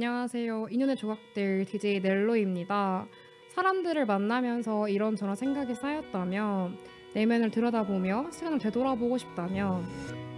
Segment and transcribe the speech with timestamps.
[0.00, 0.68] 안녕하세요.
[0.70, 3.06] 인연의 조각들 DJ 넬로입니다.
[3.50, 6.78] 사람들을 만나면서 이런저런 생각이 쌓였다면
[7.12, 9.84] 내면을 들여다보며 시간을 되돌아보고 싶다면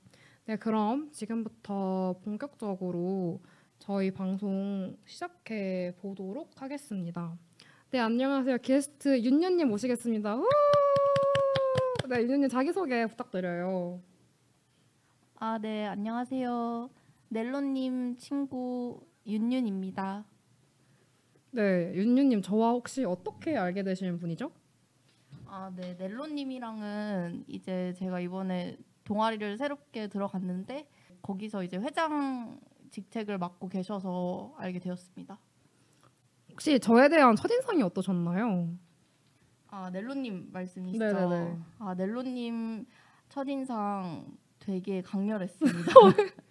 [0.46, 3.40] 네, 그럼 지금부터 본격적으로
[3.80, 7.36] 저희 방송 시작해 보도록 하겠습니다.
[7.90, 8.58] 네, 안녕하세요.
[8.58, 10.36] 게스트 윤현님 모시겠습니다.
[10.36, 10.48] 우!
[12.08, 14.00] 네, 윤현님 자기소개 부탁드려요.
[15.40, 16.88] 아, 네, 안녕하세요.
[17.30, 20.24] 넬로님 친구 윤윤입니다.
[21.50, 24.50] 네, 윤윤님 저와 혹시 어떻게 알게 되신 분이죠?
[25.46, 30.88] 아, 네, 넬로님이랑은 이제 제가 이번에 동아리를 새롭게 들어갔는데
[31.22, 32.58] 거기서 이제 회장
[32.90, 35.38] 직책을 맡고 계셔서 알게 되었습니다.
[36.50, 38.68] 혹시 저에 대한 첫인상이 어떠셨나요?
[39.68, 41.04] 아, 넬로님 말씀이시죠?
[41.04, 41.58] 네네네.
[41.78, 42.86] 아, 넬로님
[43.28, 45.92] 첫인상 되게 강렬했습니다.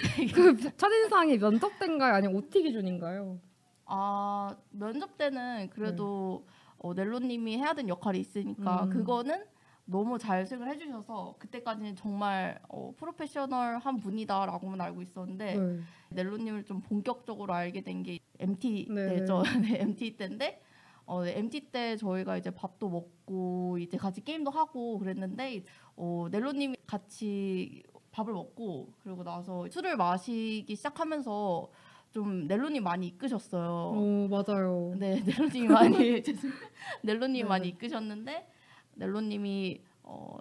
[0.34, 2.14] 그 첫인상이 면접 때인가요?
[2.14, 3.38] 아니면 OT 기준인가요?
[3.86, 6.46] 아, 면접 때는 그래도
[6.78, 8.90] 어, 넬로님이 해야 되는 역할이 있으니까 음.
[8.90, 9.44] 그거는
[9.84, 15.80] 너무 잘 수행을 해주셔서 그때까지는 정말 어, 프로페셔널한 분이다라고만 알고 있었는데 네.
[16.10, 19.06] 넬로님을 좀 본격적으로 알게 된 게 MT 네.
[19.16, 19.42] 때죠.
[19.60, 20.62] 네, MT 때인데
[21.04, 25.64] 어, 네, MT 때 저희가 이제 밥도 먹고 이제 같이 게임도 하고 그랬는데
[25.96, 31.70] 어, 넬로님이 같이 밥을 먹고 그리고 나서 술을 마시기 시작하면서
[32.12, 33.92] 좀 넬로님 많이 이끄셨어요.
[33.94, 34.94] 어, 맞아요.
[34.98, 36.22] 네, 넬로님이 많이
[37.02, 37.48] 넬로님이 네.
[37.48, 38.48] 많이 이끄셨는데
[38.94, 40.38] 넬로님이 어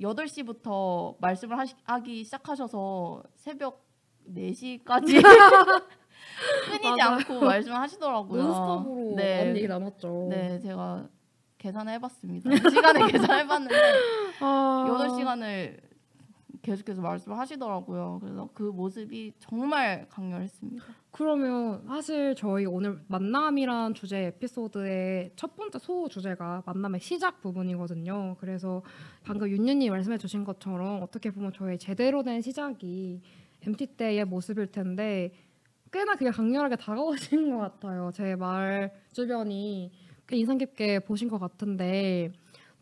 [0.00, 3.86] 8시부터 말씀을 하시, 하기 시작하셔서 새벽
[4.28, 5.20] 4시까지
[6.70, 7.00] 끊이지.
[7.00, 8.42] 않고 말씀을 하시더라고요.
[8.42, 9.54] 논스톱으로 네.
[9.56, 10.28] 얘기 나눴죠.
[10.30, 11.08] 네, 제가
[11.58, 12.50] 계산해 봤습니다.
[12.70, 13.76] 시간을 계산해 봤는데
[14.40, 14.86] 아...
[14.88, 15.89] 8시간을
[16.62, 18.18] 계속해서 말씀을 하시더라고요.
[18.20, 20.84] 그래서 그 모습이 정말 강렬했습니다.
[21.10, 28.36] 그러면 사실 저희 오늘 만남이란 주제 에피소드의 첫 번째 소 주제가 만남의 시작 부분이거든요.
[28.38, 28.82] 그래서
[29.24, 33.22] 방금 윤윤님 말씀해 주신 것처럼 어떻게 보면 저의 제대로 된 시작이
[33.66, 35.32] MT 때의 모습일 텐데
[35.92, 38.10] 꽤나 그게 강렬하게 다가오신 것 같아요.
[38.12, 39.90] 제 말 주변이
[40.26, 42.32] 꽤 인상 깊게 보신 것 같은데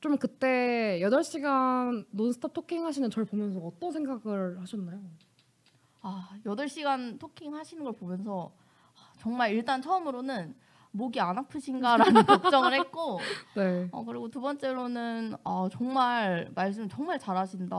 [0.00, 5.00] 좀 그때 8시간 논스톱 토킹 하시는 저를 보면서 어떤 생각을 하셨나요?
[6.00, 8.53] 아, 8시간 토킹 하시는 걸 보면서
[8.97, 10.54] 아, 정말 일단 처음으로는
[10.92, 13.20] 목이 안 아프신가라는 걱정을 했고
[13.54, 13.88] 네.
[13.91, 17.76] 어, 그리고 두 번째로는 아, 정말 말씀 정말 잘하신다.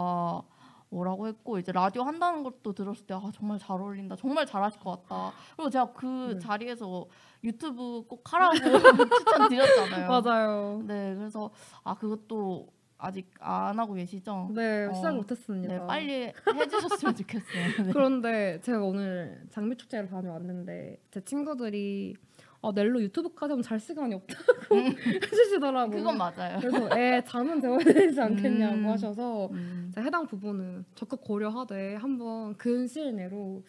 [0.90, 4.16] 뭐라고 했고 이제 라디오 한다는 것도 들었을 때 아, 정말 잘 어울린다.
[4.16, 5.32] 정말 잘하실 것 같다.
[5.56, 6.40] 그리고 제가 그 네.
[6.40, 7.06] 자리에서
[7.44, 8.56] 유튜브 꼭 하라고
[9.20, 10.08] 추천드렸잖아요.
[10.08, 10.84] 맞아요.
[10.86, 11.52] 네, 그래서
[11.84, 12.68] 아 그것도
[12.98, 14.50] 아직 안 하고 계시죠?
[14.54, 15.74] 네, 어, 시작 못했습니다.
[15.74, 17.66] 네, 빨리 해주셨으면 좋겠어요.
[17.86, 17.92] 네.
[17.94, 22.16] 그런데 제가 오늘 장미 축제를 다녀왔는데 제 친구들이
[22.62, 24.96] 어, 넬로 유튜브까지 하면 잘 시간이 없다고 음.
[25.24, 25.96] 해주시더라고요.
[25.98, 26.60] 그건 맞아요.
[26.60, 28.88] 그래서 애 잠은 재워야 되지 않겠냐고 음.
[28.88, 29.92] 하셔서 음.
[29.98, 33.64] 해당 부분은 적극 고려하되 한번 근시일 내로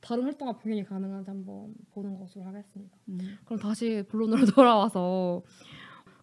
[0.00, 2.96] 다른 활동과 병행이 가능한지 한번 보는 것으로 하겠습니다.
[3.08, 3.18] 음.
[3.44, 5.42] 그럼 다시 본론으로 돌아와서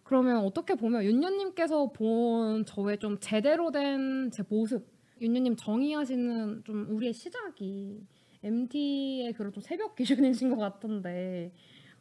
[0.04, 4.84] 그러면 어떻게 보면 윤녀님께서 본 저의 좀 제대로 된 제 모습
[5.20, 8.00] 윤녀님 정의하시는 좀 우리의 시작이
[8.42, 11.52] MT의 그런 좀 새벽 기준이신 것 같은데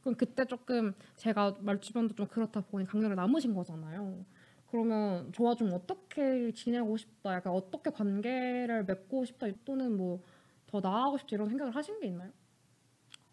[0.09, 4.25] 그럼 그때 조금 제가 말주변도 좀 그렇다 보니 강렬히 남으신 거잖아요.
[4.71, 10.21] 그러면 저와 좀 어떻게 지내고 싶다, 약간 어떻게 관계를 맺고 싶다 또는 뭐
[10.69, 12.31] 더 나아가고 싶다 이런 생각을 하신 게 있나요?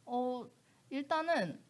[0.07, 0.47] 어
[0.89, 1.61] 일단은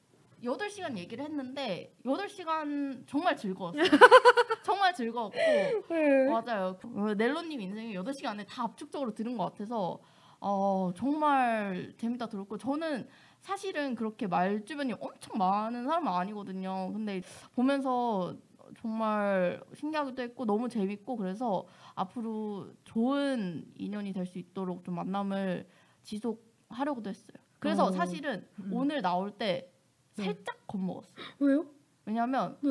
[0.45, 3.83] 8시간 얘기를 했는데 8시간 정말 즐거웠어요.
[4.63, 6.29] 정말 즐거웠고 네.
[6.31, 6.79] 맞아요.
[6.81, 9.99] 그 넬로님 인생이 8시간 안에 다 압축적으로 들은 것 같아서
[10.39, 13.09] 어, 정말 재밌다 들었고 저는
[13.51, 16.91] 사실은 그렇게 말 주변이 엄청 많은 사람은 아니거든요.
[16.93, 17.23] 근데
[17.55, 18.35] 보면서
[18.81, 21.65] 정말 신기하기도 했고 너무 재밌고 그래서
[21.95, 25.69] 앞으로 좋은 인연이 될 수 있도록 좀 만남을
[26.03, 27.37] 지속하려고도 했어요.
[27.61, 27.93] 그래서 어.
[27.93, 28.71] 사실은 음.
[28.73, 29.73] 오늘 나올 때
[30.17, 30.25] 네.
[30.25, 31.15] 살짝 겁먹었어요.
[31.39, 31.65] 왜요?
[32.05, 32.71] 왜냐면 네.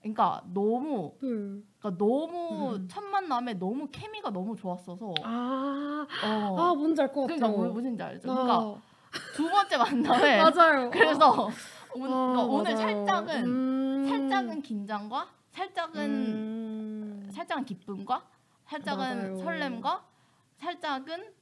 [0.00, 1.28] 그러니까 너무 네.
[1.78, 2.88] 그러니까 너무 음.
[2.88, 6.56] 첫 만남에 너무 케미가 너무 좋았어서 아, 어.
[6.58, 7.36] 아 뭔지 알 것 같아요.
[7.38, 8.22] 그러니까 뭐- 무슨지 알죠?
[8.28, 8.82] 그러니까 아,
[9.34, 10.90] 두 번째 만남에 맞아요.
[10.90, 11.52] 그래서 오, 아,
[11.92, 12.86] 그러니까 오늘 맞아요.
[13.06, 14.06] 살짝은 음.
[14.08, 17.30] 살짝은 긴장과 살짝은 음.
[17.32, 18.22] 살짝은 기쁨과
[18.66, 19.36] 살짝은 맞아요.
[19.38, 20.04] 설렘과
[20.58, 21.32] 살짝은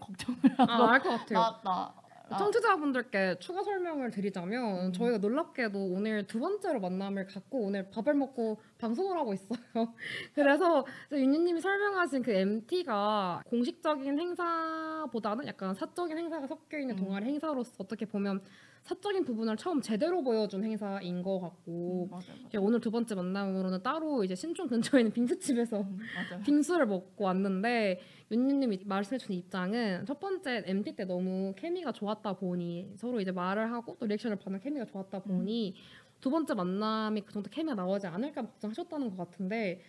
[0.00, 1.38] 걱정을 아, 하고 알것 같아요.
[1.38, 1.94] 나나 아,
[2.38, 4.92] 청취자분들께 추가 설명을 드리자면 음.
[4.92, 9.58] 저희가 놀랍게도 오늘 두 번째로 만남을 갖고 오늘 밥을 먹고 방송을 하고 있어요.
[10.34, 17.04] 그래서 윤희님이 설명하신 그 MT가 공식적인 행사보다는 약간 사적인 행사가 섞여 있는 음.
[17.04, 18.42] 동아리 행사로서 어떻게 보면
[18.82, 24.24] 사적인 부분을 처음 제대로 보여준 행사인 것 같고 맞아요, 이제 오늘 두 번째 만남으로는 따로
[24.24, 25.80] 이제 신촌 근처에 있는 빙수집에서.
[25.80, 25.98] 음.
[26.44, 28.00] 빙수를 먹고 왔는데
[28.30, 33.70] 윤님님이 말씀해 주신 입장은 첫 번째 MT 때 너무 케미가 좋았다 보니 서로 이제 말을
[33.72, 35.74] 하고 또 리액션을 받는 케미가 좋았다 보니
[36.20, 39.80] 두 번째 만남이 그 정도 케미가 나오지 않을까 걱정하셨다는 것 같은데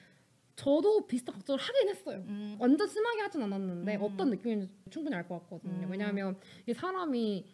[0.56, 2.24] 저도 비슷한 걱정을 하긴 했어요.
[2.28, 4.02] 음, 완전 심하게 하진 않았는데 음.
[4.04, 5.88] 어떤 느낌인지 충분히 알 것 같거든요.
[5.88, 5.92] 음.
[5.92, 6.38] 왜냐하면
[6.68, 7.46] 이 사람이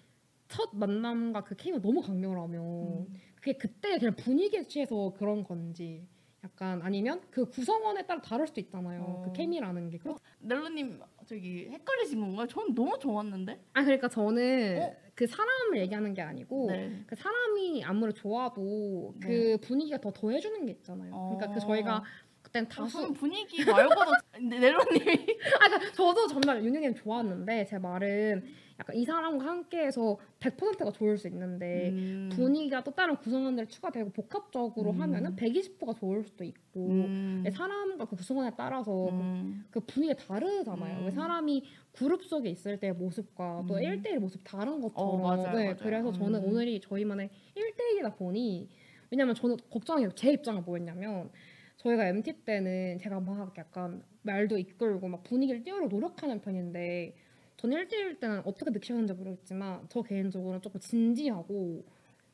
[0.50, 3.13] 첫 만남과 그 케미가 너무 강렬하면 음.
[3.36, 6.06] 그게 그때 그냥 분위기에 취해서 그런 건지
[6.44, 9.01] 약간 아니면 그 구성원에 따라 다를 수도 있잖아요.
[9.01, 9.22] 어.
[9.25, 9.98] 그 케미라는 게.
[10.00, 12.48] 그렇- 넬로님 저기 헷갈리신 건가요?
[12.48, 13.60] 전 너무 좋았는데.
[13.74, 14.96] 아 그러니까 저는 어?
[15.13, 17.04] 그 사람을 얘기하는 게 아니고 네.
[17.06, 19.57] 그 사람이 아무리 좋아도 그 네.
[19.57, 21.12] 분위기가 더 더해주는 게 있잖아요.
[21.12, 21.68] 그러니까 그 어.
[21.68, 22.04] 저희가
[22.42, 24.12] 그땐 아, 다수 저는 분위기 말고도
[24.42, 25.12] 넬로님이
[25.60, 28.45] 아, 그러니까 저도 정말 윤영님 좋았는데 제 말은
[28.80, 32.30] 약간 이 사람과 함께해서 100%가 좋을 수 있는데 음.
[32.31, 35.02] 분위기가 또 다른 구성원들이 추가되고 복합적으로 음.
[35.02, 37.44] 하면은 120%가 좋을 수도 있고 음.
[37.52, 39.66] 사람과 그 구성원에 따라서 음.
[39.70, 41.00] 그 분위기가 다르잖아요.
[41.00, 41.06] 음.
[41.06, 43.81] 왜 사람이 그룹 속에 있을 때의 모습과 또 음.
[43.81, 45.16] 1대1 모습 다른 것처럼.
[45.16, 45.76] 어, 맞아요, 네, 맞아요.
[45.81, 46.50] 그래서 저는 음.
[46.50, 48.70] 오늘이 저희만의 1대1이다 보니
[49.12, 51.30] 왜냐면 저는 걱정이 제 입장은 뭐였냐면
[51.78, 57.16] 저희가 MT 때는 제가 막 약간 말도 이끌고 막 분위기를 띄우려 노력하는 편인데
[57.60, 61.84] 저는 1대1 때는 어떻게 느끼셨는지 모르겠지만 저 개인적으로는 조금 진지하고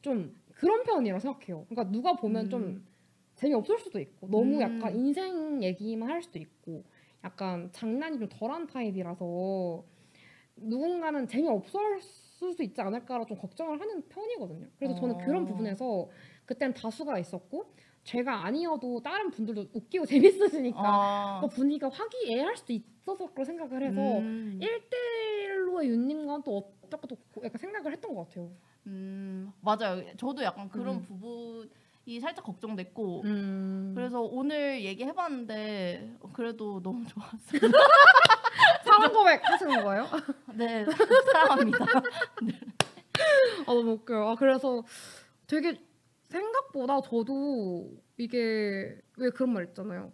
[0.04, 1.66] 좀 그런 편이라고 생각해요.
[1.68, 2.50] 그러니까 누가 보면 음.
[2.50, 2.86] 좀
[3.34, 4.62] 재미없을 수도 있고 너무 음.
[4.62, 6.84] 약간 인생 얘기만 할 수도 있고
[7.24, 9.84] 약간 장난이 좀 덜한 타입이라서
[10.58, 14.68] 누군가는 재미없을 수도 있지 않을까라 좀 걱정을 하는 편이거든요.
[14.78, 15.46] 그래서 저는 그런 어.
[15.48, 16.08] 부분에서
[16.46, 17.66] 그땐 다수가 있었고
[18.06, 20.06] 제가 아니어도 다른 분들도 웃기고
[20.64, 21.40] 재밌으시니까 아.
[21.42, 24.60] 그 분위기가 화기애애할 수도 있어서 그런 생각을 해서 음.
[24.62, 28.52] 1대1로의 윤님과는 또 어떻게 또 약간 생각을 했던 것 같아요.
[28.86, 30.04] 음, 맞아요.
[30.18, 31.02] 저도 약간 그런 음.
[31.02, 33.94] 부분이 살짝 걱정됐고 음.
[33.96, 37.60] 그래서 오늘 얘기해봤는데 그래도 너무 좋았어요.
[38.86, 40.06] 사랑 고백 하시는 거예요?
[40.54, 40.86] 네,
[41.34, 41.86] 사랑합니다.
[43.66, 44.30] 아 너무 웃겨요.
[44.30, 44.84] 아 그래서
[45.48, 45.80] 되게
[46.36, 50.12] 생각보다 저도 이게 왜 그런 말 있잖아요.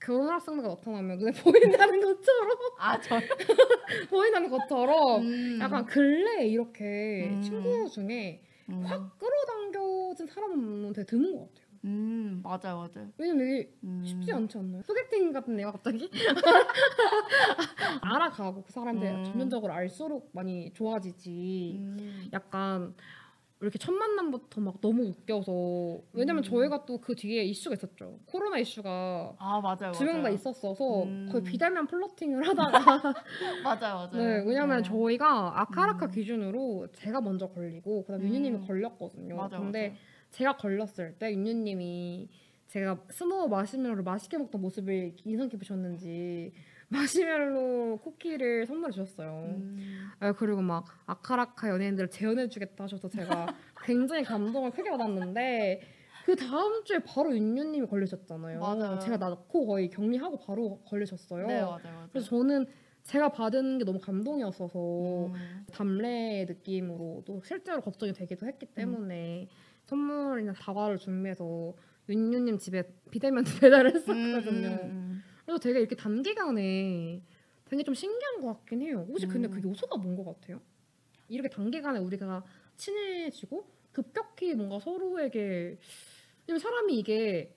[0.00, 3.18] 결혼할 상대가 나타나면 눈에 보인다는 것처럼 아, 저
[4.10, 7.40] 보인다는 것처럼 음, 약간 근래에 이렇게 음.
[7.42, 11.68] 친구 중에 음, 확 끌어당겨진 사람은 되게 드문 것 같아요.
[11.84, 13.12] 음, 맞아요, 맞아요.
[13.16, 14.02] 왜냐면 이게 음.
[14.04, 14.82] 쉽지 않지 않나요?
[14.82, 16.10] 소개팅 같은데요, 갑자기?
[18.02, 19.24] 알아가고 그 사람들 음.
[19.24, 21.76] 전면적으로 알수록 많이 좋아지지.
[21.80, 22.94] 음, 약간
[23.60, 26.48] 이렇게 첫 만남부터 막 너무 웃겨서 왜냐면 음.
[26.48, 28.20] 저희가 또 그 뒤에 이슈가 있었죠.
[28.26, 30.28] 코로나 이슈가 아, 맞아요, 두 명 다.
[30.30, 31.28] 있었어서 음.
[31.30, 32.70] 거의 비대면 flirting을 하다가
[33.64, 34.10] 맞아요, 맞아요.
[34.12, 34.82] 네 왜냐면 어.
[34.82, 36.10] 저희가 아카라카 음.
[36.12, 38.28] 기준으로 제가 먼저 걸리고 그다음 에 음.
[38.28, 39.34] 윤유님이 걸렸거든요.
[39.36, 39.98] 맞아요, 근데 맞아요.
[40.30, 42.28] 제가 걸렸을 때 윤유님이
[42.68, 46.52] 제가 snow 마시멜로를 맛있게 먹던 모습을 인상 깊으셨는지
[46.90, 49.56] 마시멜로 쿠키를 선물해 주셨어요.
[49.56, 53.46] 음, 아, 그리고 막 아카라카 연예인들을 재연해주겠다 하셔서 제가
[53.84, 55.82] 굉장히 감동을 크게 받았는데
[56.24, 58.60] 그 다음 주에 바로 윤유님이 걸리셨잖아요.
[58.60, 58.98] 맞아요.
[58.98, 61.46] 제가 낳고 거의 격리하고 바로 걸리셨어요.
[61.46, 62.08] 네, 맞아요, 맞아요.
[62.10, 62.66] 그래서 저는
[63.02, 64.78] 제가 받은 게 너무 감동이었어서
[65.28, 69.48] 음, 담례 느낌으로 또 실제로 걱정이 되기도 했기 때문에
[69.86, 71.72] 선물이나 다과를 준비해서
[72.10, 74.68] 윤유님 집에 비대면 배달을 했었거든요.
[74.68, 77.22] 음, 음, 그래서 되게 이렇게 단기간에
[77.70, 79.06] 되게 좀 신기한 것 같긴 해요.
[79.08, 79.50] 혹시 근데 음.
[79.50, 80.60] 그 요소가 뭔 것 같아요?
[81.26, 82.44] 이렇게 단기간에 우리가
[82.76, 85.78] 친해지고 급격히 뭔가 서로에게
[86.60, 87.54] 사람이 이게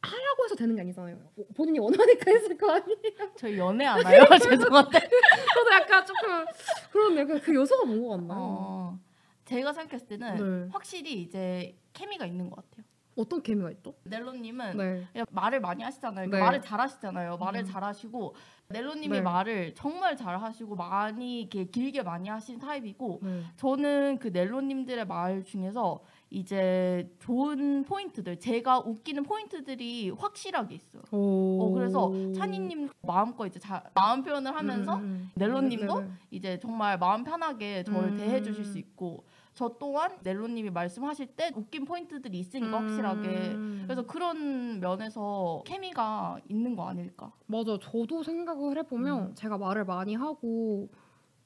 [0.00, 1.18] 하려고 해서 되는 게 아니잖아요.
[1.34, 3.34] 뭐 본인이 원하니까 했을 거 아니에요.
[3.36, 4.22] 저희 연애하나요?
[4.42, 4.98] 죄송한데.
[4.98, 6.46] 저도 약간 조금
[6.90, 8.38] 그런데 그, 그 요소가 뭔 것 같나요?
[8.40, 8.98] 어,
[9.44, 10.68] 제가 생각했을 때는 네.
[10.72, 12.86] 확실히 이제 케미가 있는 것 같아요.
[13.18, 13.94] 어떤 케미가 있죠?
[14.04, 15.06] 넬로님은 네.
[15.12, 16.28] 그냥 말을 많이 하시잖아요.
[16.28, 16.42] 그러니까 네.
[16.44, 17.36] 말을 잘하시잖아요.
[17.38, 17.64] 말을 음.
[17.64, 18.34] 잘하시고
[18.68, 19.20] 넬로님이 네.
[19.20, 23.42] 말을 정말 잘하시고 많이 이렇게 길게 많이 하신 타입이고 네.
[23.56, 31.02] 저는 그 넬로님들의 말 중에서 이제 좋은 포인트들, 제가 웃기는 포인트들이 확실하게 있어요.
[31.10, 31.62] 오.
[31.62, 35.30] 어, 그래서 찬이님 마음껏 이제 자, 마음 표현을 하면서 음, 음, 음.
[35.36, 36.12] 넬로님도 네, 네.
[36.30, 38.16] 이제 정말 마음 편하게 저를 음.
[38.16, 43.82] 대해주실 수 있고 저 또한 넬로님이 말씀하실 때 웃긴 포인트들이 있으니까 확실하게 음.
[43.84, 47.32] 그래서 그런 면에서 케미가 있는 거 아닐까?
[47.46, 47.78] 맞아.
[47.80, 49.34] 저도 생각을 해보면 음.
[49.34, 50.88] 제가 말을 많이 하고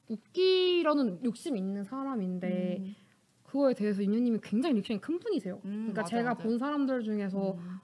[0.09, 2.95] 웃기려는 욕심이 있는 사람인데 음.
[3.53, 5.61] 그거에 대해서 윤유님이 굉장히 reaction이 큰 분이세요.
[5.67, 6.43] 음, 그러니까 맞아, 제가 맞아.
[6.43, 7.79] 본 사람들 중에서 음.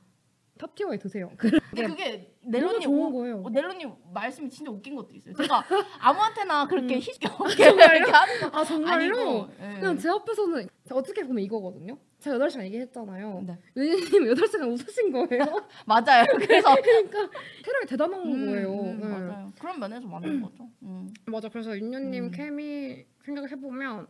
[0.58, 1.30] top tier에 드세요.
[1.36, 3.42] 근데 그게 넬로님 좋은 오- 거예요.
[3.44, 5.34] 어, 넬로님 말씀이 진짜 웃긴 것도 있어요.
[5.34, 5.62] 제가
[6.00, 7.00] 아무한테나 그렇게 음.
[7.00, 7.28] 희게
[7.98, 9.12] 이렇게 하는 거아 정말요?
[9.14, 9.74] 아니고 예.
[9.78, 11.98] 그냥 제 앞에서는 어떻게 보면 이거거든요.
[12.18, 13.44] 제가 8시간 얘기했잖아요.
[13.46, 13.58] 네.
[13.76, 15.44] 윤희님 8시간 웃으신 거예요.
[15.84, 16.24] 맞아요.
[16.38, 17.30] 그래서 그러니까
[17.62, 18.72] 체력이 대단한 음, 거예요.
[18.72, 19.06] 음, 네.
[19.06, 19.52] 맞아요.
[19.60, 20.66] 그런 면에서 맞는 거죠.
[20.82, 21.12] 음.
[21.26, 21.50] 맞아.
[21.50, 22.30] 그래서 윤유님 음.
[22.30, 24.08] 케미 생각을 해보면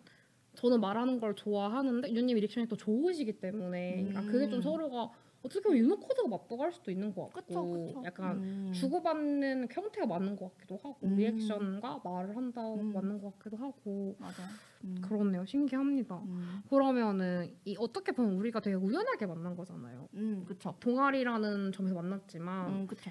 [0.58, 4.62] 저는 말하는 걸 좋아하는데 윤유님 리액션이 또 좋으시기 때문에 그러니까 그게 좀 음.
[4.62, 5.10] 서로가
[5.40, 8.02] 어떻게 보면 유노 코드가 맞다고 할 수도 있는 것 같고 그쵸, 그쵸.
[8.04, 8.72] 약간 음.
[8.74, 11.14] 주고받는 형태가 맞는 것 같기도 하고 음.
[11.14, 12.92] 리액션과 말을 한다 음.
[12.92, 14.42] 맞는 것 같기도 하고 맞아.
[14.82, 14.96] 음.
[15.00, 15.46] 그렇네요.
[15.46, 16.16] 신기합니다.
[16.16, 16.62] 음.
[16.68, 20.08] 그러면은 이 어떻게 보면 우리가 되게 우연하게 만난 거잖아요.
[20.14, 20.74] 음, 그쵸.
[20.80, 23.08] 동아리라는 점에서 만났지만 음, 그쵸.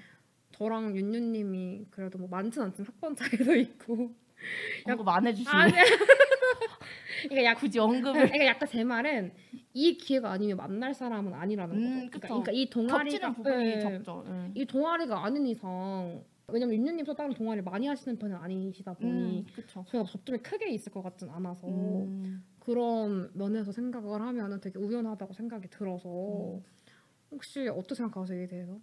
[0.52, 4.14] 저랑 윤유님이 그래도 뭐 많진 않지만 학번 차이도 있고
[4.86, 5.56] 언급 안 해주시네.
[7.22, 9.32] 그러니까 약 굳이 언급을 그러니까 약간 제 말은
[9.74, 12.10] 이 기회가 아니면 만날 사람은 아니라는 음, 거죠.
[12.10, 12.28] 그러니까.
[12.28, 13.34] 그러니까 이 동아리가
[13.64, 14.24] 예, 적죠.
[14.26, 14.52] 음.
[14.54, 19.46] 이 동아리가 아닌 이상 왜냐면 윤유님도 다른 동아리 많이 하시는 편은 아니시다 보니 음.
[19.90, 22.42] 저희가 접점이 크게 있을 것 같진 않아서 음.
[22.58, 26.62] 그런 면에서 생각을 하면은 되게 우연하다고 생각이 들어서 음.
[27.30, 28.78] 혹시 어떻게 생각하세요 이에 대해서?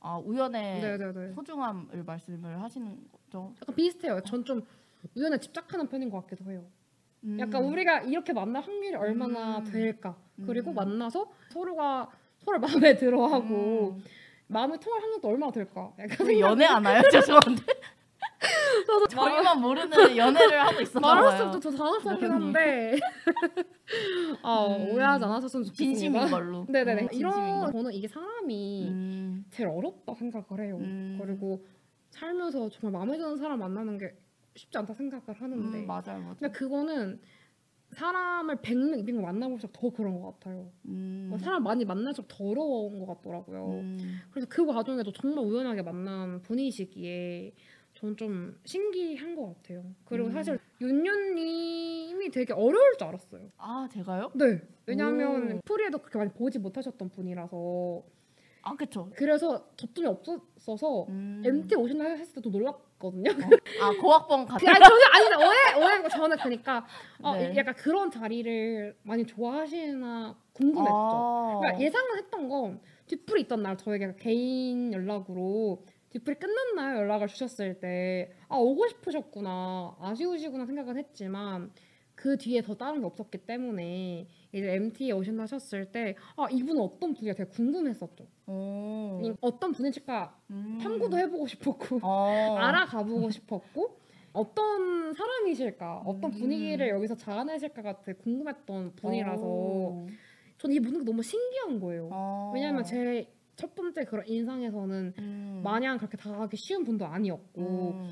[0.00, 1.32] 아 우연의 네네네.
[1.32, 3.52] 소중함을 말씀을 하시는 거죠.
[3.62, 4.20] 약간 비슷해요.
[4.22, 4.62] 전 좀
[5.14, 6.66] 우연에 집착하는 편인 것 같기도 해요.
[7.24, 7.38] 음.
[7.40, 9.64] 약간 우리가 이렇게 만날 확률이 얼마나 음.
[9.64, 10.16] 될까?
[10.46, 10.74] 그리고 음.
[10.76, 12.08] 만나서 서로가
[12.38, 14.04] 서로 마음에 들어하고 음.
[14.46, 15.92] 마음을 통할 확률도 얼마나 될까?
[15.98, 17.02] 약간 연애 안 해요?
[17.12, 17.62] 죄송한데.
[19.10, 21.38] 저희만 모르는 연애를 하고 있었나 말할 봐요.
[21.50, 22.46] 때부터 저 당황스럽긴 대표님.
[22.46, 22.96] 한데
[24.42, 24.90] 아 음.
[24.90, 25.74] 오해하지 않았으면 좋겠습니다.
[25.74, 26.64] 진심인 걸로.
[26.68, 27.02] 네네네.
[27.02, 27.72] 음, 진심인 이런 거.
[27.72, 29.44] 저는 이게 사람이 음.
[29.50, 30.76] 제일 어렵다 생각을 해요.
[30.80, 31.18] 음.
[31.20, 31.64] 그리고
[32.10, 34.14] 살면서 정말 마음에 드는 사람 만나는 게
[34.58, 36.36] 쉽지 않다 생각을 하는데 음, 맞아요, 맞아요.
[36.38, 37.20] 근데 그거는
[37.92, 40.70] 사람을 100명, 200명 만나볼수록 더 그런 것 같아요.
[40.86, 41.34] 음.
[41.40, 43.70] 사람 많이 만날수록 더 어려운 것 같더라고요.
[43.70, 44.20] 음.
[44.30, 47.54] 그래서 그 과정에도 정말 우연하게 만난 분이시기에
[47.94, 49.84] 전좀 신기한 것 같아요.
[50.04, 50.32] 그리고 음.
[50.32, 53.50] 사실 윤윤님이 되게 어려울 줄 알았어요.
[53.56, 54.30] 아 제가요?
[54.34, 54.60] 네.
[54.86, 55.60] 왜냐하면 오.
[55.64, 58.02] 프리에도 그렇게 많이 보지 못하셨던 분이라서
[58.62, 59.10] 아 그쵸.
[59.16, 61.42] 그래서 접점이 없었어서 음.
[61.44, 63.30] MT 오신다 했을 때도 놀랐거든요.
[63.80, 64.66] 아 고학번 같은.
[64.66, 66.86] 그, 아니 전혀 아니다 오해 오해한 거 저는 그러니까
[67.22, 67.54] 어, 네.
[67.56, 70.92] 약간 그런 자리를 많이 좋아하시나 궁금했죠.
[70.94, 71.58] 아.
[71.60, 78.34] 그러니까 예상을 했던 건 뒷불이 있던 날 저에게 개인 연락으로 뒷불이 끝났나요 연락을 주셨을 때
[78.48, 81.70] 아 오고 싶으셨구나 아쉬우시구나 생각은 했지만
[82.18, 87.14] 그 뒤에 더 다른 게 없었기 때문에 이제 MT에 오신다 하셨을 때 아 이분은 어떤
[87.14, 88.26] 분이가 되게 궁금했었죠.
[88.46, 89.20] 오.
[89.22, 90.78] 이 어떤 분일까 음.
[90.82, 92.56] 탐구도 해보고 싶었고 어.
[92.58, 94.00] 알아가보고 싶었고
[94.32, 96.38] 어떤 사람이실까 어떤 음.
[96.38, 100.08] 분위기를 여기서 자아내실까가 되게 궁금했던 분이라서 오.
[100.58, 102.08] 저는 이게 너무 신기한 거예요.
[102.10, 102.50] 어.
[102.52, 105.60] 왜냐하면 제 첫 번째 그런 인상에서는 음.
[105.64, 108.08] 마냥 그렇게 다가가기 쉬운 분도 아니었고 음.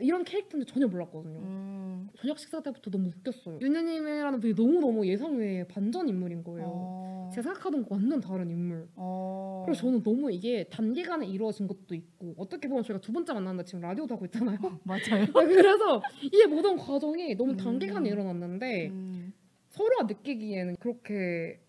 [0.00, 1.38] 이런 캐릭터인데 전혀 몰랐거든요.
[1.38, 2.08] 음.
[2.16, 3.58] 저녁 식사 때부터 너무 웃겼어요.
[3.60, 6.66] 윤현님이라는 분이 너무너무 예상 외의 반전 인물인 거예요.
[6.66, 7.30] 어.
[7.32, 8.88] 제가 생각하던 거 완전 다른 인물.
[8.96, 9.62] 어.
[9.64, 13.80] 그래서 저는 너무 이게 단기간에 이루어진 것도 있고 어떻게 보면 저희가 두 번째 만났는데 지금
[13.80, 14.58] 라디오도 하고 있잖아요.
[14.84, 15.26] 맞아요.
[15.32, 17.56] 그래서 이게 모든 과정이 너무 음.
[17.56, 19.32] 단기간에 일어났는데 음.
[19.70, 21.60] 서로가 느끼기에는 그렇게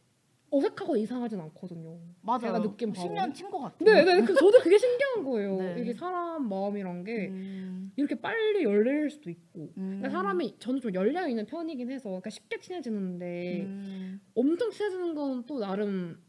[0.52, 1.98] 어색하고 이상하진 않거든요.
[2.22, 2.40] 맞아요.
[2.42, 3.78] 제가 느낀 10년 친구 같아요.
[3.80, 4.22] 네, 네.
[4.26, 5.56] 그 저도 그게 신기한 거예요.
[5.58, 5.76] 네.
[5.80, 7.92] 이게 사람 마음이란 게 음.
[7.96, 9.72] 이렇게 빨리 열릴 수도 있고.
[9.78, 10.00] 음.
[10.02, 14.22] 그러니까 사람이 저는 좀 열려 있는 편이긴 해서 그러니까 쉽게 친해지는데 음.
[14.36, 16.22] 엄청 친해지는 건 또 나름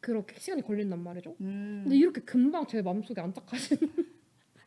[0.00, 1.36] 그렇게 시간이 걸린단 말이죠.
[1.40, 1.80] 음.
[1.84, 3.90] 근데 이렇게 금방 제 마음속에 안착하시는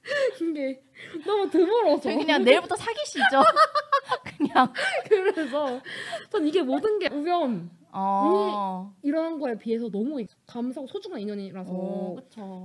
[0.56, 0.84] 게
[1.26, 3.24] 너무 드물어서 그냥 내일부터 사귀시죠.
[4.38, 4.74] 그냥.
[5.08, 5.82] 그래서
[6.30, 8.94] 전 이게 모든 게 우연 어.
[9.02, 12.16] 이런 거에 비해서 너무 감사하고 소중한 인연이라서 어.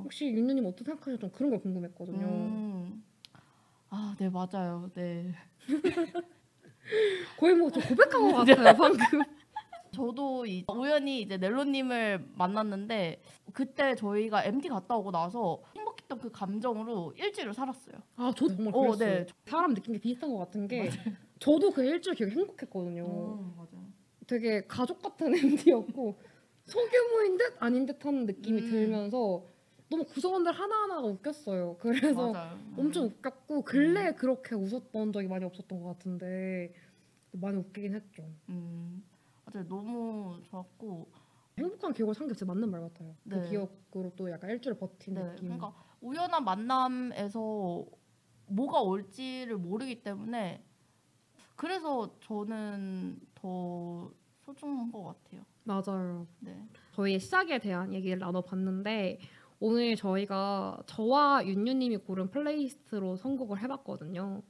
[0.04, 1.18] 혹시 윤누님 어떻게 생각하세요?
[1.18, 2.26] 좀 그런 걸 궁금했거든요.
[2.26, 3.04] 음.
[3.90, 4.90] 아, 네 맞아요.
[4.94, 5.32] 네.
[7.38, 9.22] 거의 뭐 저 고백한 것 같아요 방금.
[9.92, 13.20] 저도 이 우연히 이제 넬로님을 만났는데
[13.52, 17.96] 그때 저희가 MT 갔다 오고 나서 행복했던 그 감정으로 일주일을 살았어요.
[18.16, 19.24] 아 저도 정말 어, 그랬어요.
[19.24, 19.26] 네.
[19.46, 20.90] 사람 느낀 게 비슷한 것 같은 게
[21.38, 23.04] 저도 그 일주일 되게 행복했거든요.
[23.06, 23.85] 음, 맞아요.
[24.26, 26.16] 되게 가족 같은 MD였고
[26.64, 28.70] 소규모인 듯 아닌 듯한 느낌이 음.
[28.70, 29.44] 들면서
[29.88, 31.76] 너무 구성원들 하나하나가 웃겼어요.
[31.78, 32.54] 그래서 맞아요.
[32.56, 32.74] 음.
[32.76, 36.74] 엄청 웃겼고 근래에 그렇게 웃었던 적이 많이 없었던 것 같은데
[37.30, 38.24] 많이 웃기긴 했죠.
[38.48, 39.04] 음,
[39.44, 39.68] 맞아요.
[39.68, 41.06] 너무 좋았고
[41.58, 43.14] 행복한 기억을 산 게 진짜 맞는 말 같아요.
[43.28, 43.48] 그 네.
[43.48, 45.44] 기억으로 또 약간 일주일 버틴 네, 느낌.
[45.48, 47.86] 그러니까 우연한 만남에서
[48.48, 50.64] 뭐가 올지를 모르기 때문에
[51.56, 54.10] 그래서 저는 더
[54.44, 55.42] 소중한 것 같아요.
[55.64, 56.26] 맞아요.
[56.38, 56.64] 네.
[56.92, 59.18] 저희의 시작에 대한 얘기를 나눠봤는데
[59.58, 64.42] 오늘 저희가 저와 윤유님이 고른 플레이리스트로 선곡을 해봤거든요.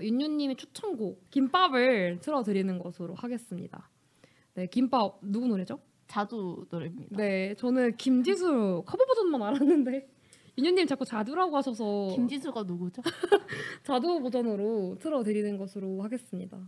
[0.00, 3.90] 윤유님의 추천곡 김밥을 틀어드리는 것으로 하겠습니다.
[4.54, 5.78] 네, 김밥 누구 노래죠?
[6.06, 7.16] 자두 노래입니다.
[7.16, 10.08] 네, 저는 김지수 커버 버전만 알았는데
[10.56, 13.02] 윤유님 자꾸 자두라고 하셔서 김지수가 누구죠?
[13.82, 16.58] 자두 버전으로 틀어드리는 것으로 하겠습니다.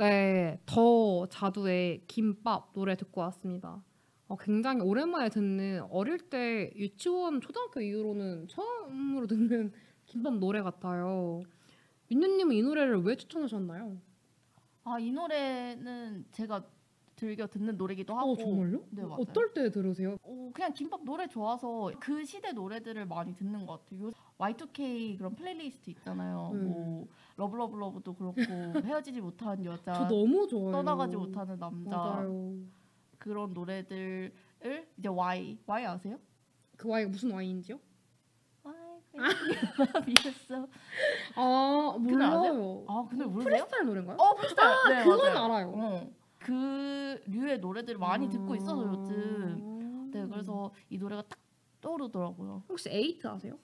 [0.00, 3.84] 때더 자두의 김밥 노래 듣고 왔습니다.
[4.28, 9.72] 어, 굉장히 오랜만에 듣는 어릴 때 유치원 초등학교 이후로는 처음으로 듣는
[10.06, 11.42] 김밥 노래 같아요.
[12.08, 14.00] 민유님은 이 노래를 왜 추천하셨나요?
[14.84, 16.64] 아 이 노래는 제가
[17.20, 18.82] 즐겨 듣는 노래기도 하고 어 정말요?
[18.88, 19.18] 네, 맞아요.
[19.20, 20.16] 어떨 때 들으세요?
[20.22, 24.06] 어, 그냥 김밥 노래 좋아서 그 시대 노래들을 많이 듣는 것 같아요.
[24.06, 26.50] 요 Y2K 그런 플레이리스트 있잖아요.
[26.54, 26.64] 음.
[26.64, 28.34] 뭐 Love Love Love도 그렇고
[28.86, 30.72] 헤어지지 못한 여자, 저 너무 좋아요.
[30.72, 32.56] 떠나가지 못하는 남자 맞아요.
[33.18, 34.32] 그런 노래들을
[34.96, 36.18] 이제 Y Y 아세요?
[36.78, 37.78] 그 Y가 무슨 와인인지요?
[38.62, 38.74] Y
[40.06, 40.66] 미쳤어.
[41.34, 42.86] 아 몰라요.
[42.88, 43.50] 아 근데 모르세요?
[43.58, 44.16] 프리스타일 노래인가요?
[44.16, 44.70] 어 프리스타일.
[44.88, 45.44] 네, 그건 맞아요.
[45.44, 45.72] 알아요.
[45.76, 46.19] 어.
[46.50, 49.14] 그 류의 노래들을 많이 듣고 있어서 요즘.
[49.14, 50.10] 음.
[50.12, 51.38] 네 그래서 이 노래가 딱
[51.80, 52.64] 떠오르더라고요.
[52.68, 53.56] 혹시 에이트 아세요?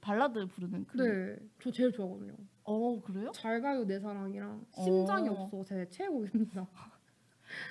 [0.00, 0.96] 발라드 부르는 그.
[0.96, 2.32] 네, 저 제일 좋아하거든요.
[2.64, 3.30] 어 그래요?
[3.34, 5.32] 잘 가요 내 사랑이랑 심장이 어.
[5.32, 6.66] 없어 제 최애곡입니다.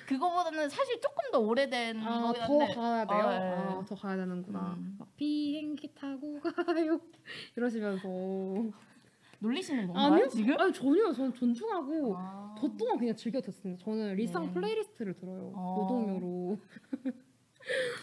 [0.06, 2.74] 그거보다는 사실 조금 더 오래된 아, 거긴 더 한데.
[2.74, 3.18] 가야 돼요?
[3.18, 3.84] 아, 아, 네.
[3.88, 4.74] 더 가야 되는구나.
[4.78, 4.94] 음.
[4.96, 7.00] 막 비행기 타고 가요
[7.56, 8.08] 이러시면서
[9.42, 10.28] 놀리시는 건가요 아니요?
[10.28, 10.58] 지금?
[10.58, 12.54] 아니 전혀 저는 존중하고 아.
[12.58, 13.84] 저 동안 그냥 즐겨 듣습니다.
[13.84, 14.52] 저는 리쌍 네.
[14.52, 15.52] playlist를 들어요.
[15.54, 15.76] 어.
[15.80, 16.58] 노동요로.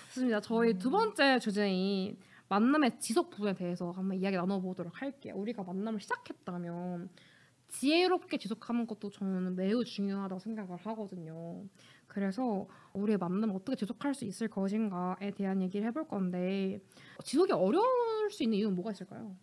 [0.08, 0.42] 좋습니다.
[0.42, 0.78] 저희 음.
[0.80, 2.18] 두 번째 주제인
[2.50, 5.36] 만남의 지속 부분에 대해서 한번 이야기 나눠보도록 할게요.
[5.38, 7.10] 우리가 만남을 시작했다면
[7.70, 11.64] 지혜롭게 지속하는 것도 저는 매우 중요하다고 생각을 하거든요.
[12.08, 16.82] 그래서 우리의 만남을 어떻게 지속할 수 있을 것인가에 대한 얘기를 해볼 건데
[17.24, 19.36] 지속이 어려울 수 있는 이유는 뭐가 있을까요?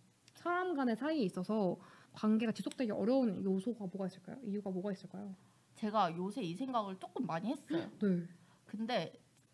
[0.47, 1.77] 사람 간의 사이에 있어서
[2.13, 4.37] 관계가 지속되기 어려운 요소가 뭐가 있을까요?
[4.43, 5.35] 이유가 뭐가 있을까요?
[5.75, 7.91] 제가 요새 이 생각을 조금 많이 했어요.
[8.01, 8.23] 네,
[8.65, 9.13] 근데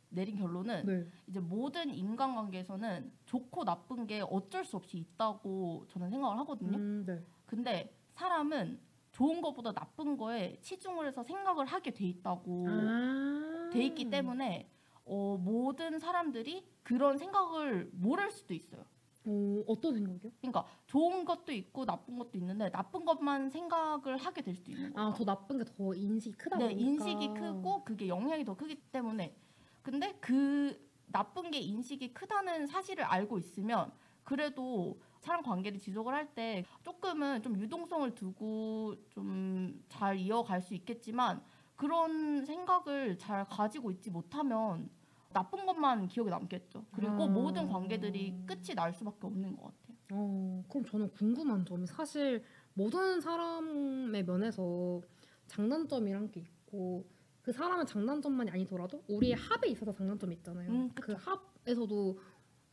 [0.10, 1.08] 내린 결론은 네.
[1.27, 6.77] 이제 모든 인간관계에서는 좋고 나쁜 게 어쩔 수 없이 있다고 저는 생각을 하거든요.
[6.77, 7.25] 음, 네.
[7.47, 8.79] 근데 사람은
[9.12, 14.69] 좋은 것보다 나쁜 거에 치중을 해서 생각을 하게 돼 있다고 아~ 돼 있기 때문에
[15.06, 18.86] 어, 모든 사람들이 그런 생각을 모를 수도 있어요.
[19.26, 20.32] 어, 어떤 생각이요?
[20.42, 25.10] 그러니까 좋은 것도 있고 나쁜 것도 있는데 나쁜 것만 생각을 하게 될 수도 있는 거예요.
[25.10, 26.82] 아, 더 나쁜 게 더 인식이 크다 네, 보니까.
[26.82, 29.36] 인식이 크고 그게 영향이 더 크기 때문에
[29.82, 33.92] 근데 그 나쁜 게 인식이 크다는 사실을 알고 있으면
[34.24, 41.42] 그래도 사람 관계를 지속을 할 때 조금은 좀 유동성을 두고 좀 잘 이어갈 수 있겠지만
[41.76, 44.90] 그런 생각을 잘 가지고 있지 못하면
[45.34, 46.86] 나쁜 것만 기억에 남겠죠.
[46.91, 47.28] 그리고 아.
[47.28, 49.98] 모든 관계들이 끝이 날 수밖에 없는 것 같아요.
[50.12, 52.43] 어, 그럼 저는 궁금한 점이 사실
[52.74, 55.02] 모든 사람의 면에서
[55.48, 57.06] 장단점이란 게 있고
[57.41, 60.72] 그 사람의 장단점만이 아니더라도 우리의 합에 있어서 장단점이 있잖아요.
[60.72, 61.13] 음, 그.
[61.13, 62.19] 합에서도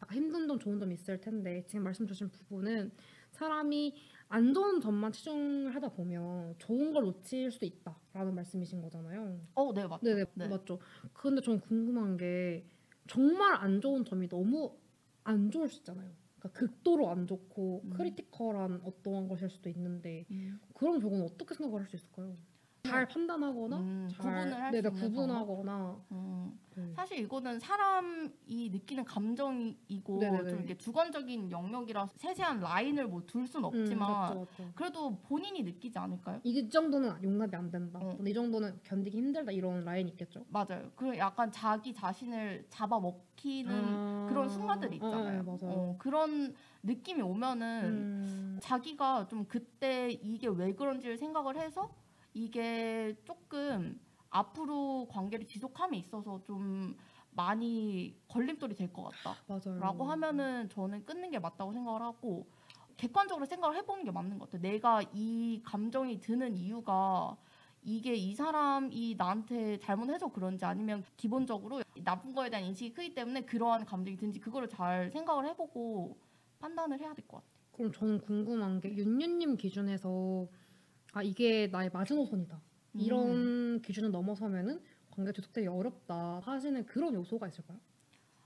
[0.03, 2.92] 약간 힘든 점, 좋은 점이 있을 텐데 지금 말씀 주신 부분은
[3.33, 3.94] 사람이
[4.31, 9.40] 안 좋은 점만 치중을 하다 보면 좋은 걸 놓칠 수도 있다라는 말씀이신 거잖아요.
[9.55, 10.05] 어, 네, 맞죠.
[10.05, 10.49] 네네 네.
[10.49, 10.79] 맞죠.
[11.12, 12.66] 근데 전 궁금한 게
[13.09, 14.79] 정말 안 좋은 점이 너무
[15.25, 16.14] 안 좋을 수 있잖아요.
[16.38, 17.90] 그러니까 극도로 안 좋고 음.
[17.90, 20.61] critical한 어떠한 것일 수도 있는데 음.
[20.75, 22.38] 그럼 저건 어떻게 생각을 할 수 있을까요?
[22.83, 26.59] 잘 판단하거나 음, 잘 구분을 할 네네, 수 있는 구분하거나 음.
[26.77, 26.93] 네.
[26.95, 28.31] 사실 이거는 사람이
[28.71, 30.49] 느끼는 감정이고 네네네.
[30.51, 34.73] 좀 이렇게 주관적인 영역이라 세세한 라인을 뭐 둘순 음, 없지만 맞죠, 맞죠.
[34.75, 36.40] 그래도 본인이 느끼지 않을까요?
[36.45, 37.99] 이 정도는 용납이 안 된다.
[38.03, 38.16] 어.
[38.25, 40.45] 이 정도는 견디기 힘들다 이런 라인이 있겠죠.
[40.49, 40.90] 맞아요.
[40.97, 44.27] 그 약간 자기 자신을 잡아먹히는 아.
[44.29, 45.43] 그런 순간들이 아, 있잖아요.
[45.43, 45.59] 네, 맞아요.
[45.77, 51.90] 어, 그런 느낌이 오면은 음, 자기가 좀 그때 이게 왜 그런지를 생각을 해서
[52.33, 56.97] 이게 조금 앞으로 관계를 지속함에 있어서 좀
[57.31, 60.11] 많이 걸림돌이 될 것 같다라고 맞아요.
[60.11, 62.51] 하면은 저는 끊는 게 맞다고 생각을 하고
[62.97, 64.62] 객관적으로 생각을 해보는 게 맞는 것 같아요.
[64.62, 67.38] 내가 이 감정이 드는 이유가
[67.83, 73.87] 이게 이 사람이 나한테 잘못해서 그런지 아니면 기본적으로 나쁜 거에 대한 인식이 크기 때문에 그러한
[73.87, 76.21] 감정이 드는지 그거를 잘 생각을 해보고
[76.59, 77.61] 판단을 해야 될 것 같아요.
[77.73, 80.49] 그럼 저는 궁금한 게 윤유님 기준에서
[81.12, 82.57] 아 이게 나의 마지노선이다.
[82.94, 83.01] 음.
[83.01, 87.79] 이런 기준을 넘어서면은 관계 지속되기 어렵다 하시는 그런 요소가 있을까요?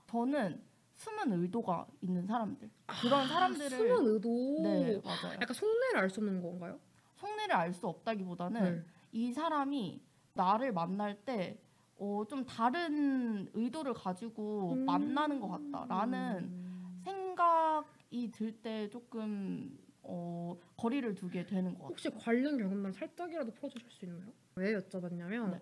[0.07, 0.61] 저는
[0.95, 4.61] 숨은 의도가 있는 사람들 그런 사람들을 아, 숨은 의도.
[4.63, 5.33] 네 맞아요.
[5.41, 6.79] 약간 속내를 알 수 없는 건가요?
[7.17, 8.83] 속내를 알 수 없다기보다는 네.
[9.11, 10.01] 이 사람이
[10.33, 11.59] 나를 만날 때
[11.97, 14.85] 어, 좀 다른 의도를 가지고 음.
[14.85, 16.65] 만나는 것 같다라는
[17.03, 21.89] 생각이 들 때 조금 어, 거리를 두게 되는 것 같아요.
[21.89, 24.31] 혹시 관련 경험담 살짝이라도 풀어주실 수 있나요?
[24.55, 25.61] 왜 여쭤봤냐면 네.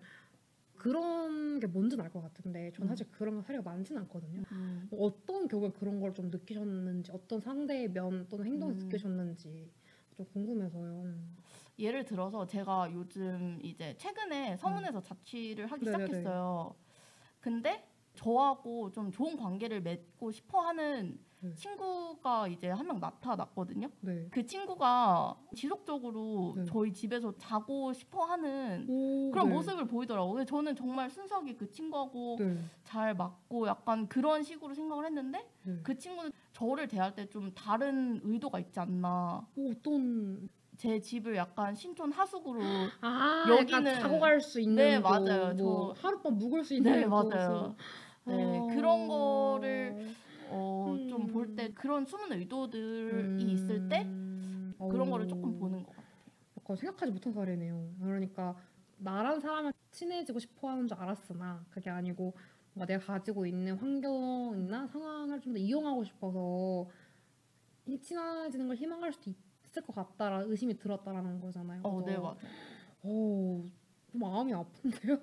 [0.76, 2.88] 그런 게 뭔지는 알 것 같은데 전 음.
[2.90, 4.42] 사실 그런 사례가 많지는 않거든요.
[4.52, 4.88] 음.
[4.92, 8.80] 뭐 어떤 경우에 그런 걸 좀 느끼셨는지 어떤 상대의 면 또는 행동을 음.
[8.80, 9.72] 느끼셨는지
[10.16, 11.06] 좀 궁금해서요.
[11.80, 15.92] 예를 들어서 제가 요즘 이제 최근에 서문에서 자취를 하기 음.
[15.92, 16.06] 네네네.
[16.08, 16.76] 시작했어요.
[17.40, 21.54] 근데 저하고 좀 좋은 관계를 맺고 싶어 하는 네.
[21.56, 23.90] 친구가 이제 한 명 나타났거든요.
[24.00, 24.28] 네.
[24.32, 26.64] 그 친구가 지속적으로 네.
[26.66, 29.54] 저희 집에서 자고 싶어 하는 오, 그런 네.
[29.56, 30.46] 모습을 보이더라고요.
[30.46, 32.58] 저는 정말 순수하게 그 친구하고 네.
[32.86, 35.80] 잘 맞고 약간 그런 식으로 생각을 했는데 네.
[35.84, 39.46] 그 친구는 저를 대할 때 좀 다른 의도가 있지 않나.
[39.56, 42.62] 오, 어떤 제 집을 약간 신촌 하수구로
[43.02, 45.54] 아 여기는- 자고 갈 수 있는 네, 거, 맞아요.
[45.56, 47.06] 뭐 저- 하룻밤 묵을 수 있는 네.
[47.06, 47.76] 맞아요.
[48.26, 48.74] 네 아.
[48.76, 50.10] 그런 거를
[50.54, 51.28] 어, 좀 음.
[51.28, 54.74] 볼때 그런 숨은 의도들이 있을 때 음.
[54.78, 55.28] 그런 거를 오.
[55.28, 56.13] 조금 보는 것 같아요.
[56.60, 57.96] 약간 생각하지 못한 사례네요.
[58.00, 58.56] 그러니까
[58.98, 62.34] 나란 사람을 친해지고 싶어 하는 줄 알았으나 그게 아니고
[62.74, 66.88] 뭔가 내가 가지고 있는 환경이나 상황을 좀 더 이용하고 싶어서
[67.86, 71.82] 이 친해지는 걸 희망할 수도 있을 것 같다라는 의심이 들었다라는 거잖아요.
[71.84, 72.18] 어, 네?
[72.18, 72.38] 맞아요.
[73.04, 73.66] 오,
[74.12, 75.18] 좀 마음이 아픈데요?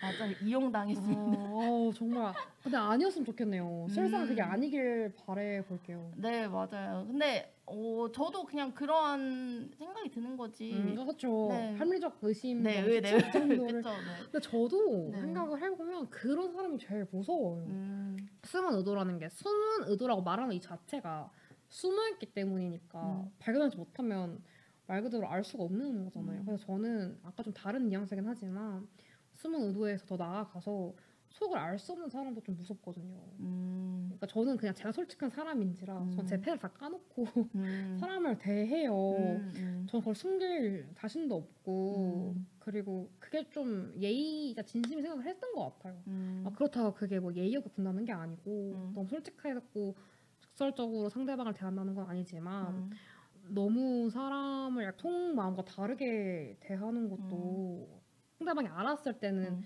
[0.00, 0.32] 맞아요.
[0.42, 1.20] 이용당했습니다.
[1.22, 2.32] 아, 정말.
[2.62, 3.86] 근데 아니었으면 좋겠네요.
[3.90, 4.50] 실상 그게 음.
[4.50, 6.10] 아니길 바래 볼게요.
[6.16, 7.04] 네 맞아요.
[7.06, 10.72] 근데 어, 저도 그냥 그러한 생각이 드는 거지.
[10.72, 11.48] 음, 그렇죠.
[11.50, 11.74] 네.
[11.76, 13.18] 합리적 의심 네, 뭐 네, 네.
[13.18, 13.82] 그 정도를.
[13.82, 14.22] 그쵸, 네.
[14.24, 15.20] 근데 저도 네.
[15.20, 17.64] 생각을 해보면 그런 사람이 제일 무서워요.
[17.66, 21.30] 음, 숨은 의도라는 게 숨은 의도라고 말하는 이 자체가
[21.68, 23.32] 숨어있기 때문이니까 음.
[23.38, 24.42] 발견하지 못하면
[24.86, 26.40] 말 그대로 알 수가 없는 거잖아요.
[26.40, 26.44] 음.
[26.46, 28.88] 그래서 저는 아까 좀 다른 뉘앙스긴 하지만
[29.38, 30.92] 숨은 의도에서 더 나아가서
[31.30, 33.16] 속을 알 수 없는 사람도 좀 무섭거든요.
[33.38, 36.10] 음, 그러니까 저는 그냥 제가 솔직한 사람인지라 음.
[36.10, 37.24] 전제 패를 다 까놓고
[37.54, 38.92] 음, 사람을 대해요.
[38.96, 39.86] 음, 음.
[39.88, 42.46] 전 그걸 숨길 자신도 없고 음.
[42.58, 46.02] 그리고 그게 좀 예의가 진심이 생각을 했던 것 같아요.
[46.08, 48.92] 음, 아, 그렇다고 그게 뭐 예의가 군다는 게 아니고 음.
[48.94, 49.94] 너무 솔직하고
[50.40, 52.90] 직설적으로 상대방을 대한다는 건 아니지만 음,
[53.50, 57.97] 너무 사람을 약 속마음과 다르게 대하는 것도
[58.38, 59.62] 상대방이 알았을 때는 음.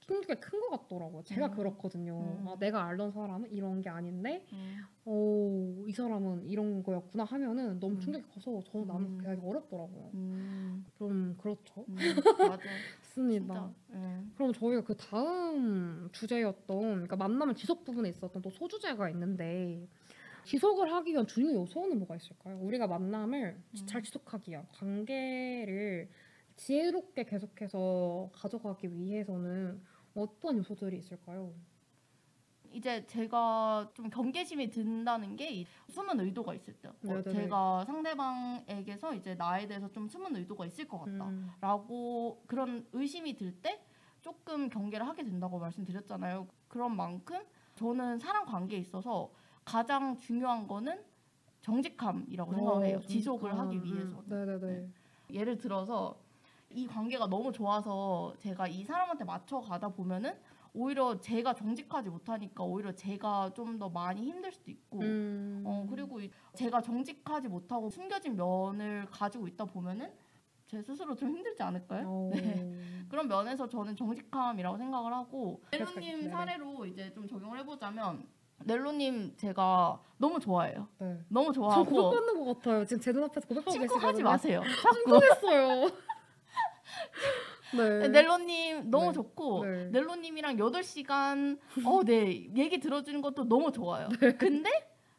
[0.00, 1.22] 충격이 큰 것 같더라고요.
[1.24, 1.50] 제가 음.
[1.56, 2.38] 그렇거든요.
[2.40, 2.48] 음.
[2.48, 4.78] 아, 내가 알던 사람은 이런 게 아닌데 음.
[5.04, 8.00] 어, 이 사람은 이런 거였구나 하면은 너무 음.
[8.00, 9.18] 충격이 커서 저는 나는 음.
[9.18, 10.10] 그게 어렵더라고요.
[10.14, 11.84] 음, 좀 그렇죠.
[11.88, 11.96] 음,
[12.38, 12.58] 맞아요.
[13.00, 13.74] 맞습니다.
[13.90, 14.32] 음.
[14.36, 19.88] 그럼 저희가 그 다음 주제였던 그러니까 만남의 지속 부분에 있었던 또 소주제가 있는데
[20.44, 22.56] 지속을 하기 위한 중요 요소는 뭐가 있을까요?
[22.60, 23.86] 우리가 만남을 음.
[23.86, 26.08] 잘 지속하기 위한 관계를
[26.56, 29.82] 지혜롭게 계속해서 가져가기 위해서는
[30.14, 31.52] 어떤 요소들이 있을까요?
[32.72, 36.88] 이제 제가 좀 경계심이 든다는 게이 숨은 의도가 있을 때.
[36.88, 37.30] 어, 네네네.
[37.30, 41.28] 제가 상대방에게서 이제 나에 대해서 좀 숨은 의도가 있을 것 같다.
[41.28, 43.80] 음, 라고 그런 의심이 들 때
[44.20, 46.48] 조금 경계를 하게 된다고 말씀드렸잖아요.
[46.68, 47.38] 그런 만큼
[47.76, 49.30] 저는 사람 관계에 있어서
[49.64, 51.02] 가장 중요한 거는
[51.60, 52.96] 정직함이라고 생각해요.
[52.96, 53.66] 어, 지속을 정직함.
[53.66, 54.18] 하기 위해서.
[54.18, 54.88] 음, 네네네.
[55.32, 56.18] 예를 들어서
[56.76, 60.34] 이 관계가 너무 좋아서 제가 이 사람한테 맞춰 가다 보면은
[60.74, 66.20] 오히려 제가 정직하지 못하니까 오히려 제가 좀 더 많이 힘들 수도 있고 음, 어 그리고
[66.20, 70.12] 이- 제가 정직하지 못하고 숨겨진 면을 가지고 있다 보면은
[70.66, 72.04] 제 스스로 좀 힘들지 않을까요?
[72.06, 72.78] 어, 네.
[73.08, 75.62] 그런 면에서 저는 정직함이라고 생각을 하고.
[75.70, 76.28] 넬로님.
[76.30, 78.26] 사례로 이제 좀 적용을 해보자면
[78.64, 80.88] 넬로님 제가 너무 좋아해요.
[80.98, 81.18] 네.
[81.28, 82.84] 너무 저 좋아하고 고백받는 것 같아요.
[82.84, 84.08] 지금 제 눈앞에서 고백하고 친구 계시거든요.
[84.08, 84.62] 하지 마세요.
[84.82, 85.90] 자꾸 궁금했어요.
[87.76, 88.08] 네.
[88.08, 89.12] 넬로님 너무 네.
[89.12, 89.84] 좋고 네.
[89.90, 94.08] 넬로님이랑 8시간 어, 네 얘기 들어주는 것도 너무 좋아요.
[94.20, 94.32] 네.
[94.32, 94.70] 근데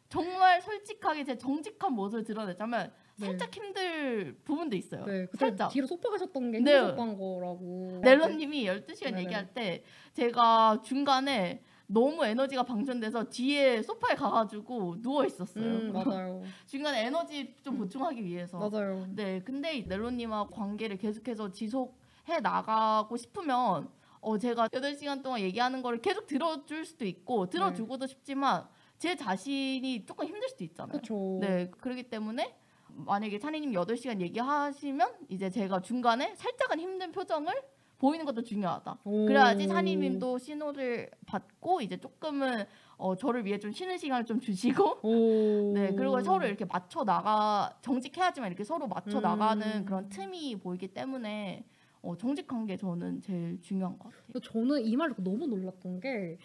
[0.08, 3.26] 정말 솔직하게 제 정직한 모습을 드러내자면 네.
[3.26, 5.04] 살짝 힘들 부분도 있어요.
[5.04, 5.70] 네, 살짝.
[5.70, 6.72] 뒤로 소파 가셨던 게 네.
[6.72, 8.00] 힘드셨던 거라고.
[8.02, 9.20] 넬로님이 12시간 네네.
[9.24, 9.82] 얘기할 때
[10.14, 15.64] 제가 중간에 너무 에너지가 방전돼서 뒤에 소파에 가가지고 누워 있었어요.
[15.64, 16.42] 음, 맞아요.
[16.66, 18.58] 중간에 에너지 좀 보충하기 위해서.
[18.58, 19.06] 맞아요.
[19.10, 23.88] 네, 근데 이 넬로님하고 관계를 계속해서 지속 해 나가고 싶으면
[24.20, 28.66] 어 제가 8시간 동안 얘기하는 거를 계속 들어줄 수도 있고 들어주고도 싶지만
[28.98, 30.92] 제 자신이 조금 힘들 수도 있잖아요.
[30.92, 31.38] 그렇죠.
[31.40, 32.56] 네, 그렇기 때문에
[32.88, 37.54] 만약에 찬이님 8시간 얘기하시면 이제 제가 중간에 살짝은 힘든 표정을
[37.98, 38.98] 보이는 것도 중요하다.
[39.04, 42.64] 그래야지 찬이님도 신호를 받고 이제 조금은
[42.96, 45.72] 어, 저를 위해 좀 쉬는 시간을 좀 주시고 오.
[45.74, 49.22] 네 그리고 서로 이렇게 맞춰 나가 정직해야지만 이렇게 서로 맞춰 음.
[49.22, 51.64] 나가는 그런 틈이 보이기 때문에
[52.02, 54.40] 어, 정직한 게 저는 제일 중요한 것 같아요.
[54.40, 56.38] 저는 이 말 듣고 너무 놀랐던 게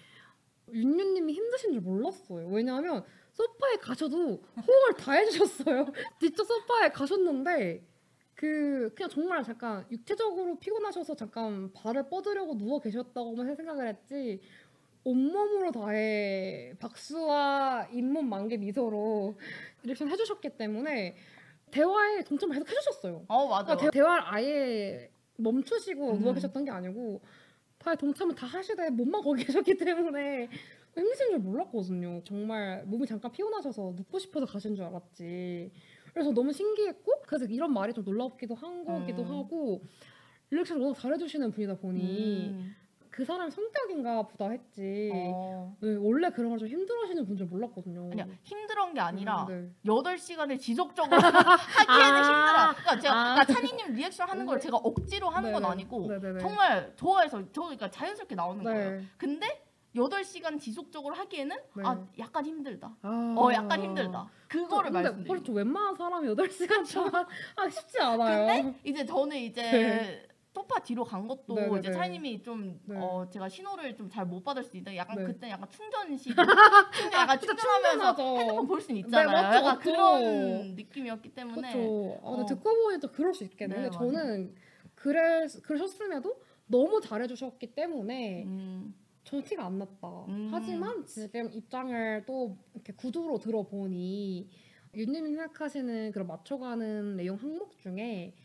[0.72, 2.48] 윤유님이 힘드신 줄 몰랐어요.
[2.48, 5.86] 왜냐하면 소파에 가셔도 호응을 다 해주셨어요.
[6.20, 7.84] 뒤쪽 소파에 가셨는데
[8.36, 14.42] 그 그냥 정말 잠깐 육체적으로 피곤하셔서 잠깐 발을 뻗으려고 누워 계셨다고만 생각을 했지
[15.04, 19.38] 온몸으로 다해 박수와 잇몸 만개 미소로
[19.84, 21.16] 리액션 해주셨기 때문에
[21.72, 23.26] 대화에 동참을 계속 해주셨어요.
[23.28, 23.76] 어 맞아.
[23.76, 26.19] 그러니까 대, 화를 아예 멈추시고 음.
[26.19, 27.22] 누워 계셨던 게 아니고
[27.78, 30.50] 다 동참을 다 하시되 몸만 거기 계셨기 때문에
[30.96, 32.22] 힘드신 줄 몰랐거든요.
[32.24, 35.72] 정말 몸이 잠깐 피곤하셔서 눕고 싶어서 가신 줄 알았지.
[36.13, 39.32] 그래서 너무 신기했고 그래서 이런 말이 좀 놀랍기도 한 거기도 음.
[39.32, 39.82] 하고
[40.52, 42.76] 리액션 워낙 잘해주시는 분이다 보니 음.
[43.13, 45.12] 그 사람 성격인가 보다 했지.
[45.13, 45.76] 어.
[45.82, 48.10] 네, 원래 그런 걸 좀 힘들어하시는 분줄 몰랐거든요.
[48.12, 49.91] 아니야 힘들은 게 아니라 음, 네.
[49.93, 51.43] 여덟 시간을 지속적으로 하기에는
[51.89, 52.73] 아.
[52.73, 52.73] 힘들어.
[52.82, 53.36] 그러니까 제가 아.
[53.36, 55.71] 그러니까 찬이님 리액션 하는 걸 제가 억지로 하는 건 네네.
[55.71, 56.39] 아니고 네네네.
[56.39, 58.91] 정말 좋아해서 저 그러니까 자연스럽게 나오는 거예요.
[58.99, 59.06] 네.
[59.17, 59.63] 근데
[59.95, 61.84] 여덟 시간 지속적으로 하기에는 네.
[61.86, 62.95] 아 약간 힘들다.
[63.04, 63.36] 아.
[63.38, 64.28] 어 약간 힘들다.
[64.47, 65.28] 그거를 근데 말씀드려요.
[65.28, 65.52] 그렇죠.
[65.54, 67.26] 웬만한 사람이 8시간 동안
[67.58, 68.47] 하기 쉽지 않아요.
[68.63, 70.28] 근데 이제 저는 이제 네.
[70.54, 71.80] 소파 뒤로 간 것도 네네네.
[71.80, 72.96] 이제 차이님이 좀 네.
[72.98, 75.26] 어, 제가 신호를 좀 잘 못 받을 수 있는데 약간 네.
[75.26, 76.36] 그때 약간 충전식
[76.94, 78.38] 충전 약간 충전하면서 충전하죠.
[78.39, 79.28] 핸드폰 볼 수는 있잖아요.
[79.28, 79.80] 네, 맞죠, 약간 맞죠.
[79.92, 82.20] 그런 느낌이었기 때문에 그렇죠.
[82.24, 82.46] 아, 근데 어.
[82.46, 83.76] 듣고 보니 또 그럴 수 있겠네.
[83.84, 84.54] 네, 저는
[84.96, 86.36] 그래 그러셨음에도
[86.68, 90.08] 너무 잘해주셨기 때문에 음, 저는 티가 안 났다.
[90.28, 90.50] 음.
[90.52, 94.50] 하지만 지금 입장을 또 이렇게 구두로 들어보니
[94.96, 98.36] 윤님이 생각하시는 그런 맞춰가는 내용 항목 중에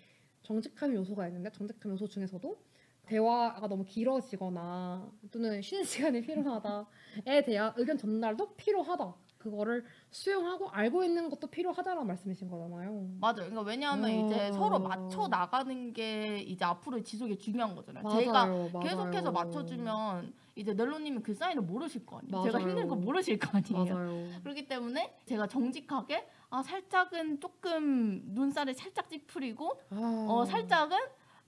[0.53, 2.59] 정직함 요소가 있는데 정직함 요소 중에서도
[3.03, 9.15] 대화가 너무 길어지거나 또는 쉬는 시간이 필요하다에 대한 의견 전달도 필요하다.
[9.37, 13.09] 그거를 수용하고 알고 있는 것도 필요하다라는 말씀이신 거잖아요.
[13.21, 13.35] 맞아요.
[13.37, 14.27] 그러니까 왜냐하면 어.
[14.27, 18.03] 이제 서로 맞춰 나가는 게 이제 앞으로 지속이 중요한 거잖아요.
[18.03, 18.81] 맞아요, 제가 맞아요.
[18.81, 22.43] 계속해서 맞춰주면 이제 넬로님은 그 사인을 모르실 거 아니에요.
[22.43, 22.71] 제가 맞아요.
[22.71, 24.41] 힘든 거 모르실 거 아니에요.
[24.43, 30.27] 그렇기 때문에 제가 정직하게 아 살짝은 조금 눈살을 살짝 찌푸리고 아.
[30.29, 30.97] 어 살짝은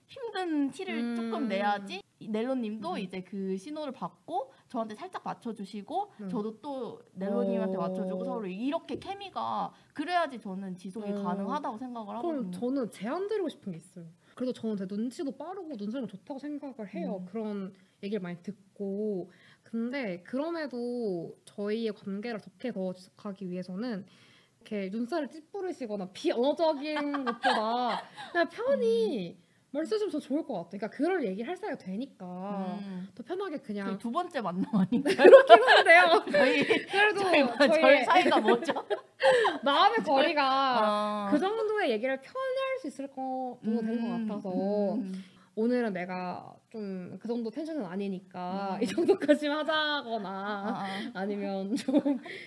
[0.06, 1.16] 힘든 티를 음.
[1.16, 2.98] 조금 내야지 이 넬로님도 음.
[2.98, 6.28] 이제 그 신호를 받고 저한테 살짝 맞춰주시고 음.
[6.28, 7.80] 저도 또 넬로님한테 어.
[7.80, 11.22] 맞춰주고 서로 이렇게 케미가 그래야지 저는 지속이 어.
[11.22, 12.50] 가능하다고 생각을 하거든요.
[12.50, 14.04] 그럼 저는 제안 드리고 싶은 게 있어요.
[14.34, 17.18] 그래도 저는 되게 눈치도 빠르고 눈썰미 좋다고 생각을 해요.
[17.20, 17.26] 음.
[17.26, 19.30] 그런 얘기를 많이 듣고.
[19.62, 24.04] 근데 그럼에도 저희의 관계를 좋게 더 지속하기 위해서는
[24.70, 29.36] 이렇게 눈살을 찌푸리시거나 비언어적인 것보다 그냥 편히
[29.72, 30.70] 말씀해주면 더 좋을 것 같아요.
[30.70, 33.08] 그러니까 그럴 얘기를 할 사이가 되니까 음.
[33.14, 35.16] 더 편하게 그냥 두 번째 만남 아닌가요?
[35.16, 36.24] 그렇긴 한데요.
[36.32, 38.72] 저희 그래도 저희, 저희 저희 사이가 뭐죠?
[39.62, 41.28] 마음의 거리가 아.
[41.30, 45.12] 그 정도의 얘기를 편히 할 수 있을 거 정도 되는 음, 것 같아서 음.
[45.56, 48.82] 오늘은 내가 좀 그 정도 텐션은 아니니까 음.
[48.82, 49.60] 이 정도까지만 아,
[49.98, 51.10] 하자거나 아.
[51.14, 52.00] 아니면 좀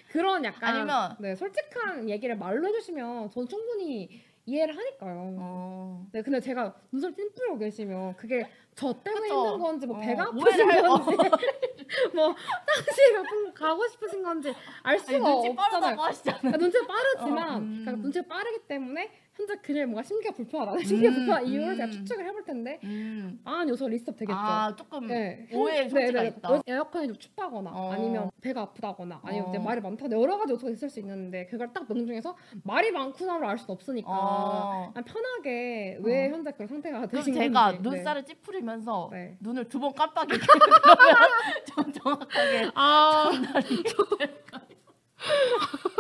[0.10, 5.36] 그런 약간 아니면- 네, 솔직한 얘기를 말로 해주시면 저는 충분히 이해를 하니까요.
[5.40, 6.08] 어.
[6.12, 9.44] 네, 근데 제가 눈썹 찜뿌리고 계시면 그게 저 때문에 그쵸.
[9.46, 11.18] 힘든 건지 뭐 어, 배가 아프신 할- 건지
[12.16, 12.36] 뭐
[12.66, 15.56] 화장실 몇분 가고 싶으신 건지 알 아니, 수가 눈치 없잖아요.
[15.56, 16.40] 빠르다고 하시잖아요.
[16.42, 17.82] 그러니까 눈치가 빠르지만 어, 음.
[17.84, 20.78] 그러니까 눈치가 빠르기 때문에 현재 그녀의 뭔가 심기가 불편하다.
[20.86, 21.78] 심기가 음, 불편한 이유를 음.
[21.78, 23.40] 제가 추측을 해볼 텐데 음.
[23.44, 24.38] 아 요소 list up 되겠죠.
[24.38, 25.48] 아 조금 네.
[25.52, 26.36] 오해의 소지가 네, 네.
[26.38, 26.62] 있다.
[26.68, 27.92] 에어컨이 좀 춥다거나 어.
[27.92, 29.62] 아니면 배가 아프다거나 아니면 이제 어.
[29.62, 33.74] 말이 많다거나 여러 가지 요소가 있을 수 있는데 그걸 딱 명중해서 말이 많구나를 알 수는
[33.74, 34.94] 없으니까 어.
[35.06, 36.32] 편하게 왜 어.
[36.32, 39.36] 현재 그런 상태가 되신 제가 건지 눈살을 찌푸리면서 네.
[39.40, 40.80] 눈을 두 번 깜빡이게 그러면
[41.66, 43.84] 좀 정확하게 아, 전달이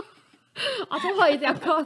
[0.89, 1.85] 아 저가 이제 약간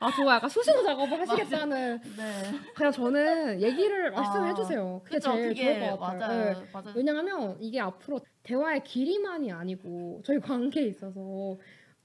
[0.00, 2.52] 아 저가 약간 수신 작업을 하시겠다는 네.
[2.74, 5.00] 그냥 저는 얘기를 말씀해 아, 주세요.
[5.04, 6.28] 그게 그죠 제일 그게 좋을 것 같아요.
[6.28, 6.60] 맞아요.
[6.62, 6.68] 네.
[6.72, 6.92] 맞아요.
[6.96, 11.56] 왜냐하면 이게 앞으로 대화의 길이만이 아니고 저희 관계에 있어서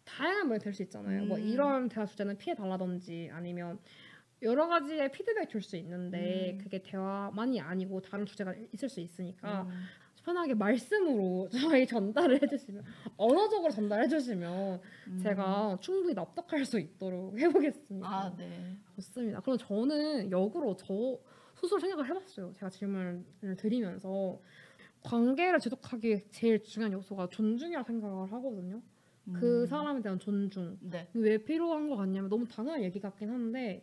[0.05, 1.25] 다양한 면이 될 수 있잖아요.
[1.25, 1.43] 뭐 음.
[1.47, 3.79] 이런 대화 주제는 피해 달라든지 아니면
[4.43, 6.57] 여러 가지의 피드백 줄 수 있는데 음.
[6.63, 9.85] 그게 대화만이 아니고 다른 주제가 있을 수 있으니까 음.
[10.27, 11.47] 편하게 말씀으로
[11.79, 12.83] 저희 전달을 해주시면
[13.15, 15.19] 언어적으로 전달해 주시면 음.
[15.23, 18.05] 제가 충분히 납득할 수 있도록 해보겠습니다.
[18.05, 18.75] 아 네.
[18.95, 19.39] 좋습니다.
[19.39, 21.17] 그럼 저는 역으로 저
[21.55, 22.51] 스스로 생각을 해봤어요.
[22.51, 23.23] 제가 질문을
[23.57, 24.37] 드리면서
[25.01, 28.81] 관계를 지속하기 제일 중요한 요소가 존중이라 생각을 하거든요.
[29.33, 29.65] 그 음.
[29.65, 30.77] 사람에 대한 존중.
[30.81, 31.07] 네.
[31.13, 33.81] 왜 필요한 것 같냐면 너무 당연한 얘기 같긴 한데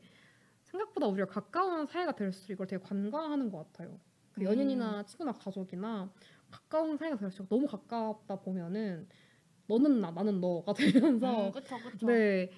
[0.64, 3.98] 생각보다 우리가 가까운 사이가 될수록 이걸 되게 관광하는 것 같아요.
[4.34, 4.46] 그 음.
[4.46, 6.12] 연인이나 친구나 가족이나
[6.50, 9.08] 가까운 사이가 될수록 너무 가깝다 보면은
[9.66, 10.72] 너는 나 나는 너가
[11.22, 12.06] 되면서 음, 그쵸 그쵸.
[12.06, 12.50] 네,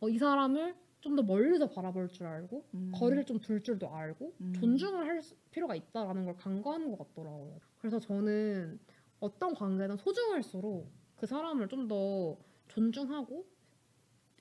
[0.00, 2.92] 어, 이 사람을 좀 더 멀리서 바라볼 줄 알고 음.
[2.94, 4.52] 거리를 좀 둘 줄도 알고 음.
[4.54, 7.58] 존중을 할 수- 필요가 있다라는 걸 간과하는 것 같더라고요.
[7.78, 8.78] 그래서 저는
[9.18, 12.36] 어떤 관계든 소중할수록 그 사람을 좀 더
[12.68, 13.44] 존중하고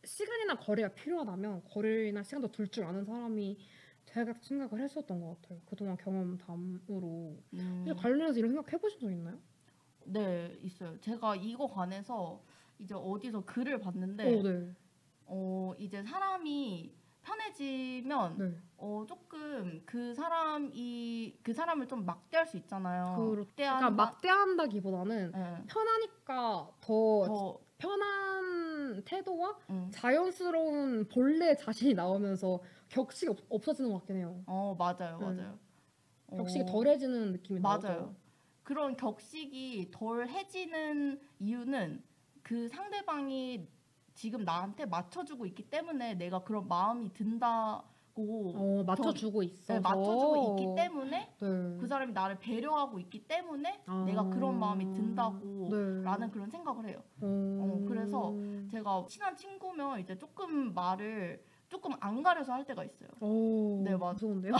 [0.04, 3.58] 시간이나 거리가 필요하다면 거리나 시간도 둘 줄 아는 사람이
[4.12, 5.59] 제가 생각을 했었던 것 같아요.
[5.66, 7.38] 그동안 경험담으로.
[7.53, 7.86] 음.
[7.88, 9.38] 혹시 관련해서 이런 생각 해보신 적 있나요?
[10.05, 10.99] 네 있어요.
[10.99, 12.41] 제가 이거 관해서
[12.78, 14.74] 이제 어디서 글을 봤는데 어, 네.
[15.28, 18.57] 어 이제 사람이 편해지면 네.
[18.78, 23.16] 어 조금 그 사람이 그 사람을 좀 막대할 수 있잖아요.
[23.16, 25.64] 그렇- 그러니까 막대한다기보다는 예.
[25.68, 29.88] 편하니까 더, 더 편한 태도와 음.
[29.91, 32.59] 자연스러운 본래 자신이 나오면서
[32.92, 34.44] 격식이 없, 없어지는 것 같긴 해요.
[34.46, 35.38] 어 맞아요, 음.
[35.38, 35.60] 맞아요.
[36.38, 37.60] 격식이 어, 덜해지는 느낌이.
[37.60, 38.16] 맞아요.
[38.64, 42.04] 그런 격식이 덜해지는 이유는
[42.44, 43.68] 그 상대방이
[44.14, 47.84] 지금 나한테 맞춰주고 있기 때문에 내가 그런 마음이 든다
[48.14, 49.74] 고 어, 맞춰주고 있어.
[49.74, 51.78] 네, 맞춰주고 있기 때문에 네.
[51.80, 54.04] 그 사람이 나를 배려하고 있기 때문에 아.
[54.06, 56.04] 내가 그런 마음이 든다고 네.
[56.04, 57.02] 라는 그런 생각을 해요.
[57.22, 58.34] 어, 그래서
[58.70, 61.42] 제가 친한 친구면 이제 조금 말을
[61.72, 63.08] 조금 안 가려서 할 때가 있어요.
[63.22, 64.54] 오, 네, 맞- 무서운데요?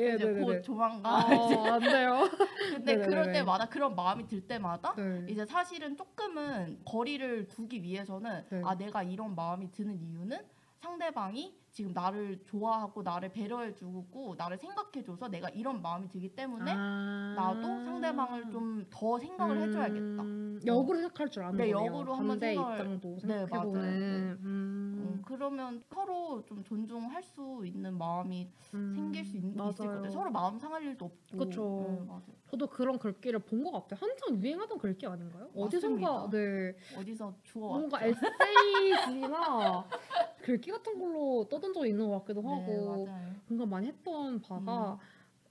[0.00, 0.60] 예, 이제 네, 네, 곧 네.
[0.62, 1.18] 조만간 아,
[1.74, 2.20] 안 돼요.
[2.72, 3.06] 근데 네네네네.
[3.06, 5.26] 그럴 때마다 그런 마음이 들 때마다 네.
[5.28, 8.62] 이제 사실은 조금은 거리를 두기 위해서는 네.
[8.64, 10.38] 아 내가 이런 마음이 드는 이유는
[10.80, 17.34] 상대방이 지금 나를 좋아하고 나를 배려해주고 나를 생각해줘서 내가 이런 마음이 들기 때문에 아.
[17.36, 20.22] 나도 상대방을 좀 더 생각을 해줘야겠다.
[20.22, 21.86] 음, 역으로 생각할 줄 아는 네, 거네요.
[21.86, 23.80] 역으로 한번 반대 생각을- 입장도 네, 생각해보는.
[23.80, 23.90] 맞아요.
[23.92, 24.16] 네.
[24.32, 29.72] 음, 음, 그러면 서로 좀 존중할 수 있는 마음이 음, 생길 수 있, 있을 맞아요.
[29.74, 30.10] 것 같아요.
[30.10, 31.36] 서로 마음 상할 일도 없고.
[31.38, 31.86] 그쵸.
[32.00, 32.22] 네, 맞아요.
[32.50, 33.98] 저도 그런 글귀를 본 것 같아요.
[34.00, 35.50] 한창 유행하던 글귀 아닌가요?
[35.54, 36.30] 어디선가.
[36.30, 38.08] 네 어디서 주워 뭔가 왔죠?
[38.08, 39.84] 에세이집이나
[40.42, 42.80] 글귀 같은 걸로 떠든 적이 있는 것 같기도 하고 네,
[43.10, 43.34] 맞아요.
[43.48, 44.98] 뭔가 많이 했던 바가 음.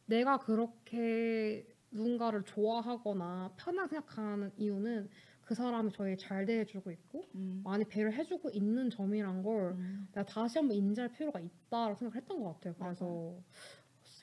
[0.08, 5.10] 내가 그렇게 누군가를 좋아하거나 편하게 생각하는 이유는
[5.42, 7.62] 그 사람이 저에게 잘 대해주고 있고 음.
[7.64, 10.08] 많이 배려 해주고 있는 점이란 걸 음.
[10.14, 12.74] 내가 다시 한번 인지할 필요가 있다라고 생각을 했던 것 같아요.
[12.80, 13.36] 그래서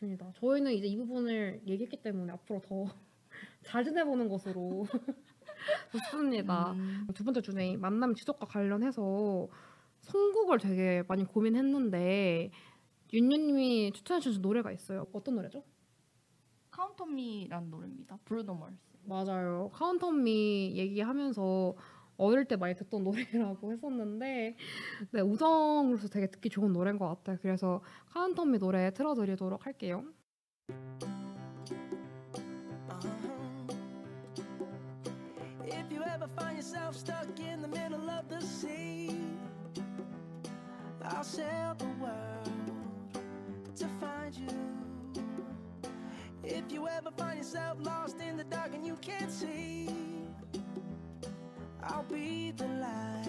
[0.05, 0.33] 좋습니다.
[0.37, 2.85] 저희는 이제 이 부분을 얘기했기 때문에 앞으로 더
[3.63, 4.87] 잘 지내보는 것으로
[5.93, 6.73] 좋습니다.
[6.73, 7.07] 음.
[7.15, 9.49] 두 번째 주제 만남 지속과 관련해서
[10.01, 12.51] 선곡을 되게 많이 고민했는데
[13.13, 15.07] 윤유님이 추천해 주신 노래가 있어요.
[15.13, 15.65] 어떤 노래죠?
[16.71, 18.19] Count on Me라는 노래입니다.
[18.25, 18.77] 브루노 마스.
[19.05, 19.71] 맞아요.
[19.73, 21.75] Count on Me 얘기하면서
[22.17, 24.57] 어릴 때 많이 듣던 노래라고 했었는데
[25.11, 27.39] 네, 우정으로서 되게 듣기 좋은 노래인 것 같아요.
[27.43, 30.05] 그래서 Count on Me 노래 틀어드리도록 할게요.
[46.47, 50.24] If you ever find yourself lost in the dark and you can't see,
[51.87, 53.29] I'll be the light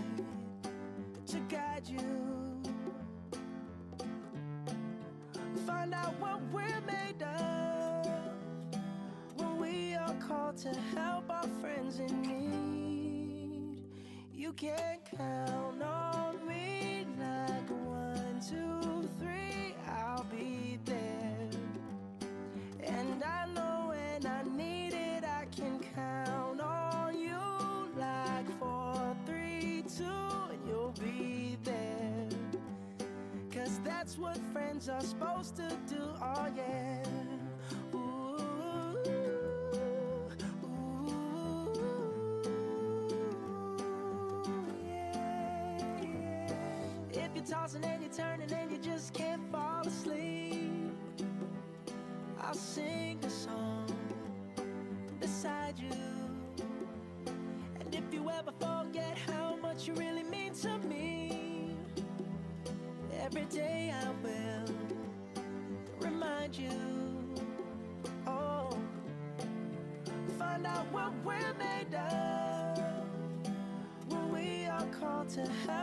[1.28, 2.62] to guide you.
[5.66, 8.08] Find out what we're made of
[9.36, 13.84] when we are called to help our friends in need.
[14.34, 18.74] You can count on me like one, two,
[34.06, 37.03] that's what friends are supposed to do, oh yeah.
[37.95, 38.38] Ooh,
[40.68, 41.74] ooh,
[44.86, 47.24] yeah, yeah.
[47.24, 50.93] If you're tossing and you're turning and you just can't fall asleep,
[52.39, 52.84] I'll sing
[63.36, 64.75] every day I will
[65.99, 66.69] remind you.
[68.25, 68.77] Oh,
[70.39, 72.77] find out what we're made of
[74.07, 75.74] when we are called to help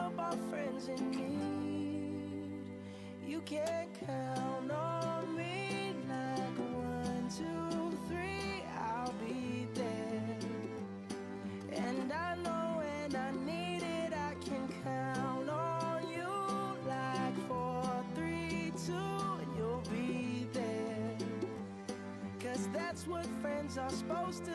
[22.92, 24.52] that's what friends are supposed to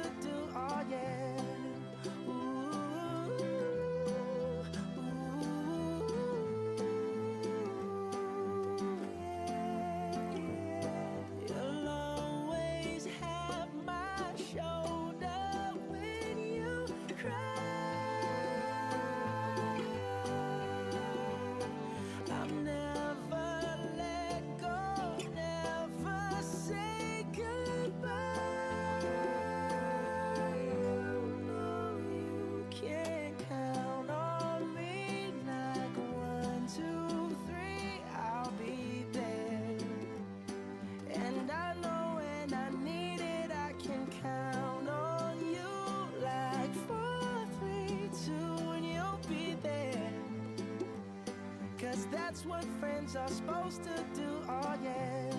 [52.08, 55.30] Cause that's what friends are supposed to do, oh yeah.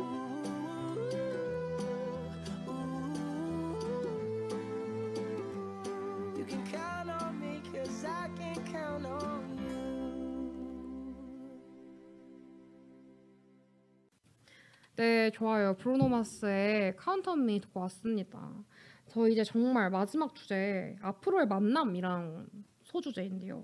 [0.00, 0.02] Ooh,
[2.68, 3.78] ooh.
[6.36, 9.76] You can count on me, cause I can count on you.
[14.96, 15.74] 네, 좋아요.
[15.76, 18.64] 브루노 마스의 카운트 온미 듣고 왔습니다.
[19.08, 22.46] 저 이제 정말 마지막 주제 앞으로의 만남이랑
[22.82, 23.62] 소주제인데요.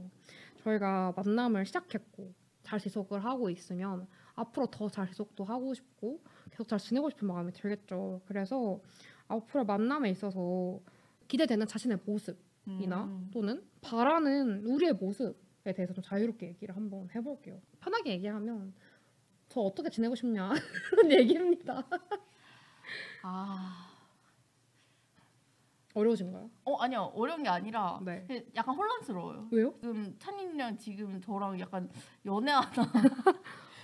[0.62, 2.32] 저희가 만남을 시작했고
[2.62, 7.52] 잘 지속을 하고 있으면 앞으로 더 잘 지속도 하고 싶고 계속 잘 지내고 싶은 마음이
[7.52, 8.22] 들겠죠.
[8.26, 8.80] 그래서
[9.28, 10.80] 앞으로의 만남에 있어서
[11.28, 13.30] 기대되는 자신의 모습이나 음.
[13.32, 17.60] 또는 바라는 우리의 모습에 대해서 좀 자유롭게 얘기를 한번 해볼게요.
[17.80, 18.72] 편하게 얘기하면
[19.48, 20.50] 저 어떻게 지내고 싶냐
[20.90, 21.86] 그런 얘기입니다.
[23.22, 23.91] 아,
[25.94, 26.50] 어려우신가요?
[26.64, 28.24] 어 아니요 어려운 게 아니라 네.
[28.26, 29.48] 근데 약간 혼란스러워요.
[29.50, 29.74] 왜요?
[29.80, 31.90] 지금 찬이랑 지금 저랑 약간
[32.24, 32.70] 연애하나?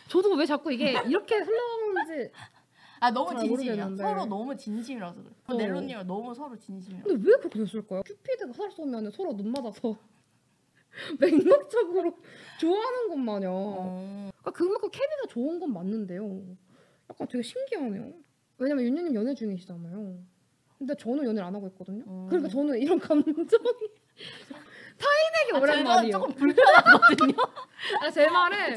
[0.09, 2.33] 저도 왜 자꾸 이게 이렇게 흘러가는지
[3.01, 3.97] 아 너무 잘 진심이야.
[3.97, 5.35] 서로 너무 진심이라서 그래.
[5.47, 5.55] 어.
[5.55, 7.05] 넬로님은 너무 서로 진심이라.
[7.05, 8.03] 근데 왜 그렇게 됐을까요?
[8.05, 9.97] 큐피드가 화살 쏘면 서로 눈 맞아서
[11.21, 12.17] 맥락적으로
[12.59, 14.31] 좋아하는 것 마냥 어.
[14.39, 16.43] 그러니까 그만큼 케미가 좋은 건 맞는데요.
[17.11, 18.13] 약간 되게 신기하네요.
[18.59, 20.19] 왜냐면 윤유님 연애 중이시잖아요.
[20.79, 22.05] 근데 저는 연애를 안 하고 있거든요.
[22.07, 22.27] 음.
[22.29, 23.35] 그러니까 저는 이런 감정이
[24.99, 26.13] 타인에게 아, 오란 말이에요.
[26.13, 27.35] 조금 불편하거든요.
[28.01, 28.77] 아, 제 말은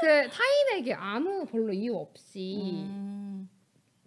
[0.00, 3.48] 그 타인에게 아무 별로 이유 없이 음.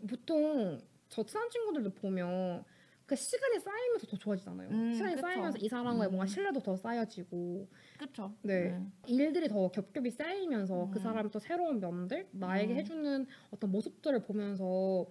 [0.08, 2.64] 보통 저 친한 친구들도 보면
[3.06, 4.70] 그 시간이 쌓이면서 더 좋아지잖아요.
[4.70, 5.28] 음, 시간이 그쵸.
[5.28, 6.12] 쌓이면서 이 사람과의 음.
[6.12, 7.68] 뭔가 신뢰도 더 쌓여지고
[8.00, 8.34] 그쵸.
[8.42, 8.80] 네.
[9.06, 11.04] 일들이 더 겹겹이 쌓이면서 그 음.
[11.04, 12.78] 사람의 또 새로운 면들 나에게 음.
[12.80, 15.06] 해주는 어떤 모습들을 보면서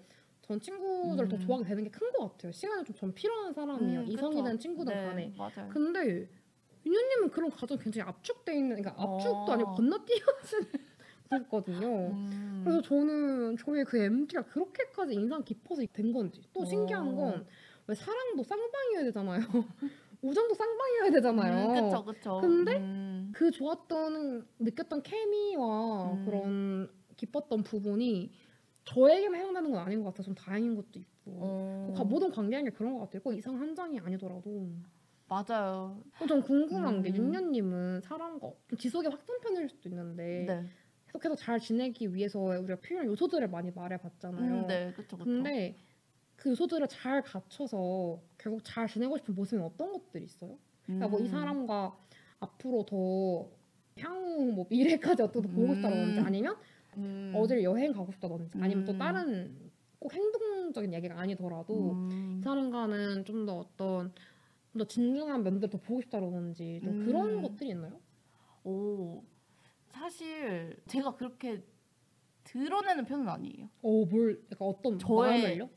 [0.51, 1.41] 전 친구들을 더 음.
[1.41, 2.51] 좋아하게 되는 게 큰 것 같아요.
[2.51, 4.01] 시간이 좀전 필요한 사람이에요.
[4.01, 4.59] 음, 이성이든.
[4.59, 5.35] 친구든 네, 간에.
[5.39, 5.69] 맞아요.
[5.73, 6.29] 근데
[6.85, 9.53] 윤현님은 그런 과정 굉장히 압축돼 있는, 그러니까 압축도 어.
[9.53, 10.67] 아니고 건너뛰어진
[11.31, 11.87] 거거든요.
[12.11, 12.63] 음.
[12.65, 17.15] 그래서 저는 저의 그 MT가 그렇게까지 인상 깊어서 된 건지 또 신기한 어.
[17.15, 19.41] 건왜 사랑도 쌍방이어야 되잖아요.
[20.23, 21.69] 우정도 쌍방이어야 되잖아요.
[21.69, 22.39] 음, 그쵸 그쵸.
[22.41, 23.31] 근데 음.
[23.33, 26.25] 그 좋았던 느꼈던 케미와 음.
[26.25, 28.33] 그런 기뻤던 부분이
[28.91, 31.95] 저에게만 해당되는 건 아닌 것 같아서 좀 다행인 것도 있고 어.
[31.97, 33.23] 그 모든 관계라는 게 그런 것 같아요.
[33.23, 34.69] 꼭 이상 한 장이 아니더라도
[35.29, 36.03] 맞아요.
[36.17, 37.17] 그럼 전 궁금한 게 음.
[37.17, 40.65] 윤녀님은 사람과 좀 지속의 확장편일 수도 있는데 네.
[41.07, 44.63] 계속해서 잘 지내기 위해서 우리가 필요한 요소들을 많이 말해봤잖아요.
[44.63, 45.17] 음, 네, 그쵸.
[45.19, 45.77] 근데
[46.35, 50.59] 그 요소들을 잘 갖춰서 결국 잘 지내고 싶은 모습은 어떤 것들이 있어요?
[50.85, 51.29] 그러니까 뭐이 음.
[51.29, 51.97] 사람과
[52.41, 53.49] 앞으로 더
[54.01, 56.27] 향후 뭐 미래까지 어떻게 더 보고 싶다든지 음.
[56.27, 56.57] 아니면
[56.97, 57.33] 음.
[57.37, 58.99] 어딜 여행 가고 싶다든지 아니면 또 음.
[58.99, 62.39] 다른 꼭 행동적인 얘기가 아니더라도 음.
[62.41, 64.13] 이 사람과는 좀 더 어떤
[64.73, 67.05] 좀 더 진중한 면들 더 보고 싶다든지 좀 음.
[67.07, 68.01] 그런 것들이 있나요?
[68.65, 69.23] 오
[69.89, 71.63] 사실 제가 그렇게
[72.45, 73.69] 드러내는 편은 아니에요.
[73.83, 75.69] 어, 뭘 약간 어떤 저의 마음을요?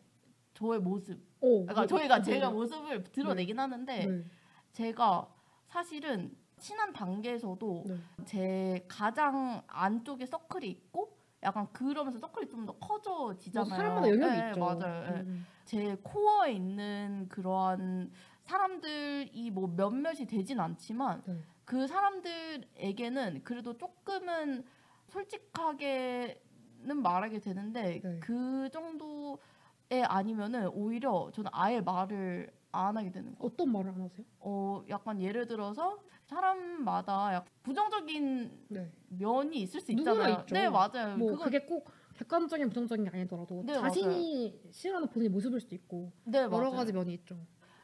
[0.54, 1.20] 저의 모습.
[1.42, 2.60] 어, 그러니까 뭐, 저희가 뭐, 제가 뭐.
[2.62, 4.24] 모습을 드러내긴 하는데 네.
[4.72, 5.28] 제가
[5.68, 7.96] 사실은 친한 단계에서도 네.
[8.26, 13.68] 제 가장 안쪽에 서클이 있고 약간 그러면서 서클이 좀 더 커져지잖아요.
[13.68, 14.60] 뭐 사람마다 영역이 네, 있죠.
[14.62, 15.12] 맞아요.
[15.12, 15.20] 네.
[15.24, 15.46] 음.
[15.66, 18.12] 제 코어에 있는 그러한
[18.44, 21.38] 사람들이 뭐 몇몇이 되진 않지만 네.
[21.66, 24.64] 그 사람들에게는 그래도 조금은
[25.10, 28.20] 솔직하게는 말하게 되는데 네.
[28.22, 33.48] 그 정도에 아니면은 오히려 저는 아예 말을 안 하게 되는 거.
[33.48, 34.26] 어떤 말을 안 하세요?
[34.40, 36.00] 어 약간 예를 들어서
[36.34, 38.92] 사람마다 약 부정적인 네.
[39.10, 40.40] 면이 있을 수 있잖아요.
[40.42, 40.54] 있죠.
[40.56, 41.18] 네 맞아요.
[41.18, 46.12] 뭐 그거 그게 꼭 객관적인 부정적인 게 아니더라도 네, 자신이 싫어하는 본인의 모습일 수도 있고
[46.26, 46.72] 네 여러 맞아요.
[46.76, 47.38] 가지 면이 있죠.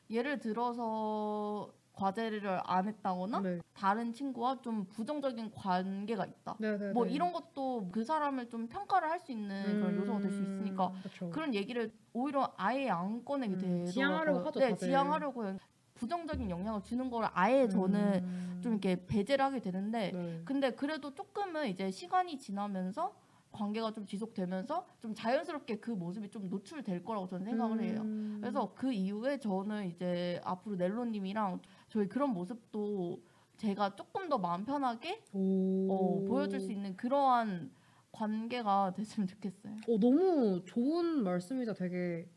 [0.10, 3.60] 예를 들어서 과제를 안 했다거나 네.
[3.74, 6.56] 다른 친구와 좀 부정적인 관계가 있다.
[6.60, 7.12] 네, 네, 뭐 네.
[7.12, 11.00] 이런 것도 그 사람을 좀 평가를 할 수 있는 그런 요소가 될 수 있으니까 음,
[11.04, 11.30] 그쵸.
[11.30, 13.92] 그런 얘기를 오히려 아예 안 꺼내게 음, 되더라고요.
[13.92, 14.88] 지양하려고 하죠, 네, 다들.
[14.88, 15.58] 지양하려고 해요.
[16.00, 20.42] 부정적인 영향을 주는 걸 아예 저는 음, 좀 이렇게 배제를 하게 되는데 네.
[20.46, 23.14] 근데 그래도 조금은 이제 시간이 지나면서
[23.52, 28.02] 관계가 좀 지속되면서 좀 자연스럽게 그 모습이 좀 노출될 거라고 저는 생각을 해요.
[28.02, 28.38] 음.
[28.40, 33.22] 그래서 그 이후에 저는 이제 앞으로 넬로님이랑 저희 그런 모습도
[33.58, 35.92] 제가 조금 더 마음 편하게 오.
[35.92, 37.72] 어, 보여줄 수 있는 그러한
[38.12, 39.74] 관계가 됐으면 좋겠어요.
[39.74, 42.30] 어, 너무 좋은 말씀이자 되게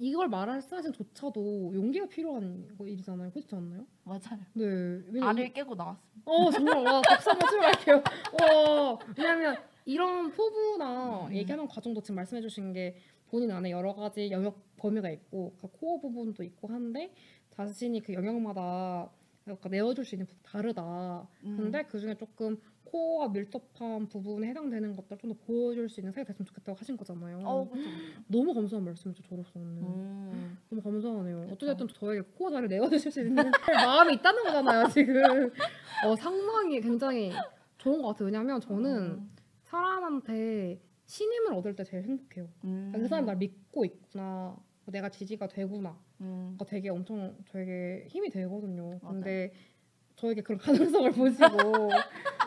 [0.00, 3.30] 이걸 말할 사실조차도 용기가 필요한 거 일이잖아요.
[3.32, 3.84] 그렇지 않나요?
[4.02, 4.40] 맞아요.
[4.54, 4.64] 네.
[4.64, 6.22] 왜냐면 알을 깨고 나왔습니다.
[6.24, 8.02] 어 정말 와 박수 한번 치러 갈게요.
[8.40, 11.34] 와 왜냐면 이런 포부나 음.
[11.34, 12.96] 얘기하는 과정도 지금 말씀해 주신 게
[13.28, 17.12] 본인 안에 여러 가지 영역 범위가 있고 그 코어 부분도 있고 한데
[17.50, 19.10] 자신이 그 영역마다
[19.48, 21.26] 약간 내어줄 수 있는 부분 다르다.
[21.44, 21.56] 음.
[21.56, 26.26] 근데 그 중에 조금 코어가 밀접한 부분에 해당되는 것들 좀 더 보여줄 수 있는 사이가
[26.32, 27.38] 됐으면 좋겠다고 하신 거잖아요.
[27.44, 27.88] 어, 그렇죠.
[28.26, 29.66] 너무 감사한 말씀이죠 저로서는.
[29.66, 30.58] 음.
[30.68, 31.48] 너무 감사하네요.
[31.52, 33.34] 어쨌든 저에게 코어 자를 내어주실 수 있는
[33.86, 35.14] 마음이 있다는 거잖아요 지금.
[36.04, 37.32] 어, 상상이 굉장히
[37.78, 38.26] 좋은 것 같아요.
[38.26, 39.30] 왜냐하면 저는 음.
[39.62, 42.48] 사람한테 신임을 얻을 때 제일 행복해요.
[42.64, 42.92] 음.
[42.94, 44.56] 그 사람이 날 믿고 있구나.
[44.86, 45.96] 내가 지지가 되구나.
[46.20, 46.56] 음.
[46.58, 48.98] 가 되게 엄청 저에게 힘이 되거든요.
[49.02, 49.14] 맞아요.
[49.14, 49.52] 근데
[50.16, 51.90] 저에게 그런 가능성을 보시고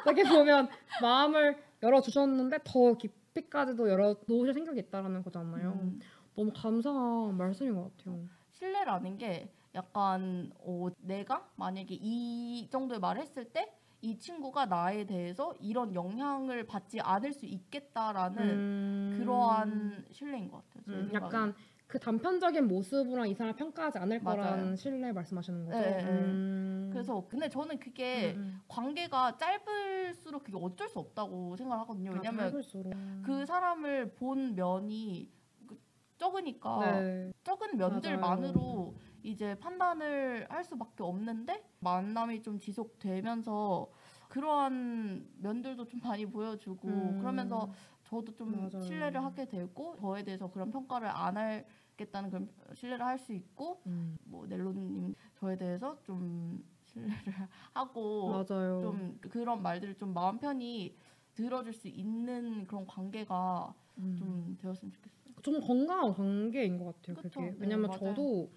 [0.05, 0.69] 이렇게 보면
[1.01, 5.71] 마음을 열어 주셨는데 더 깊이까지도 열어 놓으실 생각이 있다라는 거잖아요.
[5.81, 5.99] 음.
[6.35, 8.27] 너무 감사한 말씀인 것 같아요.
[8.51, 15.55] 신뢰라는 게 약간 어, 내가 만약에 이 정도의 말을 했을 때 이 친구가 나에 대해서
[15.61, 19.15] 이런 영향을 받지 않을 수 있겠다라는 음.
[19.17, 20.83] 그러한 신뢰인 것 같아요.
[20.85, 21.13] 제 음.
[21.13, 21.55] 약간
[21.93, 24.37] 그 단편적인 모습으로 이 사람을 평가하지 않을 맞아요.
[24.41, 25.77] 거라는 신뢰 말씀하시는 거죠.
[25.77, 26.09] 네, 네, 네.
[26.09, 26.89] 음.
[26.91, 28.61] 그래서 근데 저는 그게 음, 음.
[28.67, 32.09] 관계가 짧을수록 그게 어쩔 수 없다고 생각을 하거든요.
[32.09, 32.93] 아, 왜냐면 짧을수록.
[33.21, 35.29] 그 사람을 본 면이
[35.67, 35.79] 그-
[36.17, 37.31] 적으니까 네.
[37.43, 38.95] 적은 면들만으로.
[39.21, 43.89] 이제 판단을 할 수밖에 없는데 만남이 좀 지속되면서
[44.29, 47.17] 그러한 면들도 좀 많이 보여주고 음.
[47.19, 47.71] 그러면서
[48.03, 48.81] 저도 좀 맞아요.
[48.81, 51.61] 신뢰를 하게 되고 저에 대해서 그런 평가를 안하
[51.97, 57.13] 겠다는 그런 신뢰를 할 수 있고 음, 뭐 넬로님 저에 대해서 좀 신뢰를
[57.73, 58.79] 하고 맞아요.
[58.81, 60.95] 좀 그런 말들을 좀 마음 편히
[61.35, 64.15] 들어줄 수 있는 그런 관계가 음.
[64.17, 65.33] 좀 되었으면 좋겠어요.
[65.41, 67.15] 좀 건강한 관계인 것 같아요.
[67.15, 67.29] 그쵸.
[67.39, 67.99] 그게 네, 왜냐면 맞아요.
[68.15, 68.51] 저도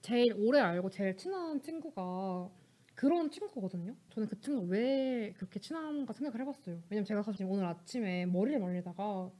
[0.00, 2.50] 제일 오래 알고 제일 친한 친구가
[2.94, 3.94] 그런 친구거든요.
[4.10, 6.80] 저는 그 친구가 왜 그렇게 친한가 생각을 해봤어요.
[6.88, 9.30] 왜냐면 제가 사실 오늘 아침에 머리를 말리다가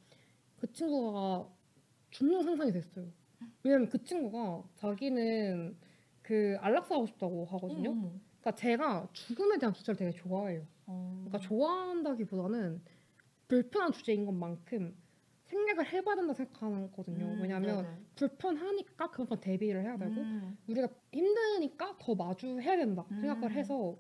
[0.59, 1.49] 그 친구가
[2.11, 3.07] 죽는 상상이 됐어요.
[3.63, 5.77] 왜냐면 그 친구가 자기는
[6.23, 7.91] 그 안락사 하고 싶다고 하거든요.
[7.91, 8.13] 어머, 어머.
[8.41, 10.67] 그러니까 제가 죽음에 대한 주제를 되게 좋아해요.
[10.87, 11.25] 어.
[11.27, 12.83] 그러니까 좋아한다기보다는
[13.49, 14.97] 불편한 주제인 것만큼
[15.45, 17.25] 생각을 해봐야 된다 생각하거든요.
[17.27, 17.97] 음, 왜냐하면 네네.
[18.15, 23.51] 불편하니까 그만큼 대비를 해야 되고 음, 우리가 힘드니까 더 마주해야 된다 생각을 음.
[23.51, 23.97] 해서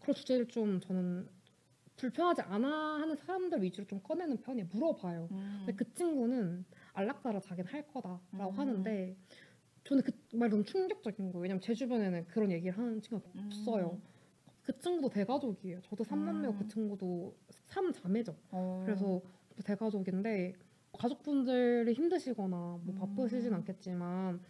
[0.00, 1.28] 그런 주제를 좀 저는
[1.96, 4.68] 불편하지 않아 하는 사람들 위주로 좀 꺼내는 편이에요.
[4.72, 5.28] 물어봐요.
[5.30, 5.64] 음.
[5.64, 6.64] 근데 그 친구는
[6.98, 8.58] 안락사를 자기는 할 거다라고 음.
[8.58, 9.16] 하는데
[9.84, 11.42] 저는 그 말 너무 충격적인 거예요.
[11.42, 13.44] 왜냐면 제 주변에는 그런 얘기를 하는 친구가 음.
[13.46, 13.98] 없어요.
[14.62, 15.80] 그 친구도 대가족이에요.
[15.80, 16.58] 저도 삼남매고 음.
[16.58, 17.34] 그 친구도
[17.64, 18.36] 삼자매죠.
[18.50, 18.82] 어.
[18.84, 19.22] 그래서
[19.64, 20.52] 대가족인데
[20.98, 22.94] 가족분들이 힘드시거나 뭐 음.
[22.96, 24.40] 바쁘시진 않겠지만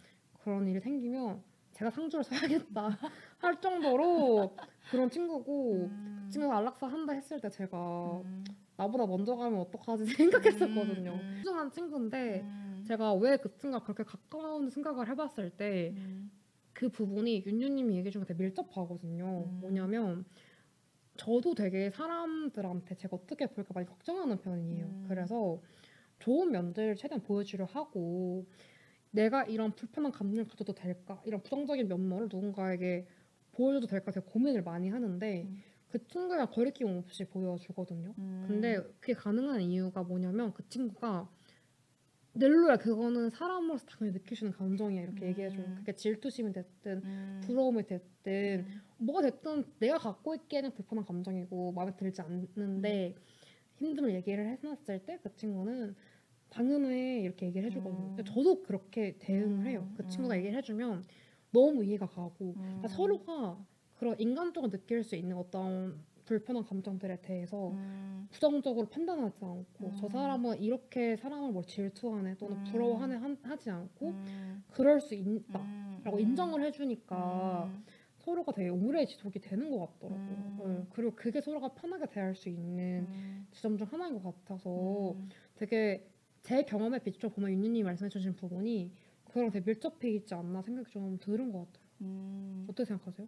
[0.43, 1.41] 그런 일이 생기면
[1.71, 2.89] 제가 상주를 서야겠다
[3.37, 4.53] 할 정도로
[4.91, 6.23] 그런 친구고 음.
[6.25, 8.43] 그 친구가 안락사 한다 했을 때 제가 음.
[8.79, 11.11] 나보다 먼저 가면 어떡하지 생각했었거든요.
[11.11, 11.33] 음.
[11.37, 12.83] 소중한 친구인데 음.
[12.87, 16.31] 제가 왜 그 친구가 그렇게 가까운 생각을 해봤을 때 음.
[16.73, 19.45] 그 부분이 윤유님이 얘기 중에 되게 밀접하거든요.
[19.47, 19.59] 음.
[19.59, 20.25] 뭐냐면
[21.17, 24.85] 저도 되게 사람들한테 제가 어떻게 볼까 많이 걱정하는 편이에요.
[24.85, 25.05] 음.
[25.09, 25.61] 그래서
[26.19, 28.45] 좋은 면들 최대한 보여주려 하고
[29.11, 33.07] 내가 이런 불편한 감정을 가져도 될까 이런 부정적인 면모를 누군가에게
[33.51, 35.61] 보여줘도 될까 되게 고민을 많이 하는데 음.
[35.89, 38.13] 그 친구가 거리낌 없이 보여주거든요.
[38.17, 38.45] 음.
[38.47, 41.29] 근데 그게 가능한 이유가 뭐냐면 그 친구가
[42.33, 45.27] 넬로야 그거는 사람으로서 당연히 있는 감정이야 이렇게 음.
[45.29, 45.75] 얘기해줘요.
[45.77, 47.41] 그게 질투심이 됐든 음.
[47.43, 48.81] 부러움이 됐든 음.
[48.97, 53.15] 뭐가 됐든 내가 갖고 있기에는 불편한 감정이고 마음에 들지 않는데
[53.81, 55.95] 힘듦을 얘기를 해놨을 때 그 친구는
[56.49, 58.15] 당연해 이렇게 얘기를 해주거든요.
[58.17, 58.23] 음.
[58.25, 59.91] 저도 그렇게 대응을 해요.
[59.95, 60.09] 그 음.
[60.09, 61.03] 친구가 얘기를 해주면
[61.51, 62.61] 너무 이해가 가고 음.
[62.61, 63.65] 그러니까 서로가
[63.99, 68.27] 그런 인간적으로 느낄 수 있는 어떤 불편한 감정들에 대해서 음.
[68.31, 70.09] 부정적으로 판단하지 않고 저 음.
[70.09, 72.63] 사람은 이렇게 사람을 뭐 질투하네 또는 음.
[72.71, 74.63] 부러워하네 한- 하지 않고 음.
[74.71, 76.19] 그럴 수 있다라고 음.
[76.19, 77.83] 인정을 해주니까 음.
[78.19, 80.19] 서로가 되게 오래 지속이 되는 것 같더라고요.
[80.65, 80.77] 음.
[80.83, 83.47] 네, 그리고 그게 서로가 편하게 대할 수 있는 음.
[83.51, 85.29] 지점 중 하나인 것 같아서 음.
[85.55, 86.07] 되게
[86.43, 88.91] 제 경험에 비춰 보면 윤님이 말씀해 주신 부분이
[89.25, 91.85] 그랑 되게 밀접해 있지 않나 생각이 좀 들은 것 같아요.
[92.01, 92.65] 음.
[92.69, 93.27] 어떻게 생각하세요?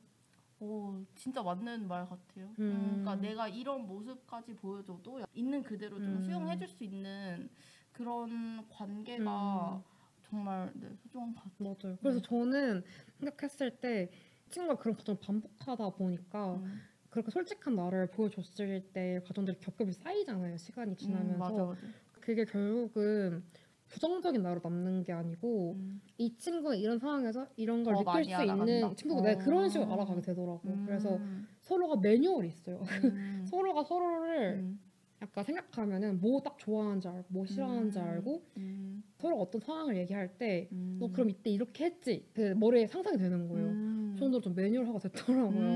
[0.61, 2.45] 오, 진짜 맞는 말 같아요.
[2.59, 2.61] 음.
[2.61, 6.21] 음, 그러니까 내가 이런 모습까지 보여줘도 있는 그대로 좀 음.
[6.23, 7.49] 수용해줄 수 있는
[7.91, 9.83] 그런 관계가 음.
[10.29, 11.75] 정말 네, 소중한 것 같아요.
[11.81, 11.97] 맞아요.
[11.99, 12.83] 그래서 저는
[13.19, 14.11] 생각했을 때
[14.51, 16.81] 친구가 그런 과정을 반복하다 보니까 음.
[17.09, 20.57] 그렇게 솔직한 나를 보여줬을 때 과정들이 겹겹이 쌓이잖아요.
[20.57, 21.81] 시간이 지나면서 음, 맞아, 맞아.
[22.21, 23.43] 그게 결국은
[23.91, 26.01] 부정적인 나로 남는 게 아니고 음.
[26.17, 28.63] 이 친구는 이런 상황에서 이런 걸더 느낄 수 알아간다.
[28.73, 29.93] 있는 친구가 내 그런 식으로 어.
[29.93, 30.73] 알아가게 되더라고요.
[30.73, 30.83] 음.
[30.87, 31.19] 그래서
[31.61, 32.83] 서로가 매뉴얼이 있어요.
[33.03, 33.43] 음.
[33.45, 34.79] 서로가 서로를 음.
[35.21, 38.03] 약간 생각하면은 뭐 딱 좋아하는지 알고 뭐 싫어하는지 음.
[38.03, 39.03] 알고 음.
[39.17, 41.09] 서로 어떤 상황을 얘기할 때너 음.
[41.13, 43.67] 그럼 이때 이렇게 했지 그 머리에 상상이 되는 거예요.
[43.67, 44.15] 음.
[44.17, 45.67] 정도로 좀 매뉴얼화가 됐더라고요.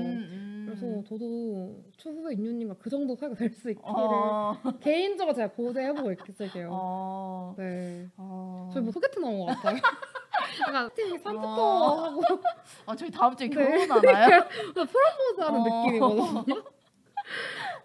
[0.76, 1.02] 음.
[1.02, 4.56] 그래서 저도 추후에 인유님과 그 정도 사이가 될 수 있기를 어.
[4.80, 6.68] 개인적으로 제가 고대해보고 있을게요.
[6.72, 7.54] 어.
[7.58, 8.08] 네.
[8.16, 8.70] 어.
[8.72, 9.76] 저희 뭐 소개팅 나온 것 같아요.
[10.68, 12.04] 약간 팀이 산부터 어.
[12.04, 12.22] 하고
[12.86, 13.54] 아, 저희 다음 주에 네.
[13.54, 14.44] 결혼하나요?
[14.74, 15.64] 프로포즈 하는 어.
[15.86, 16.64] 느낌이거든요.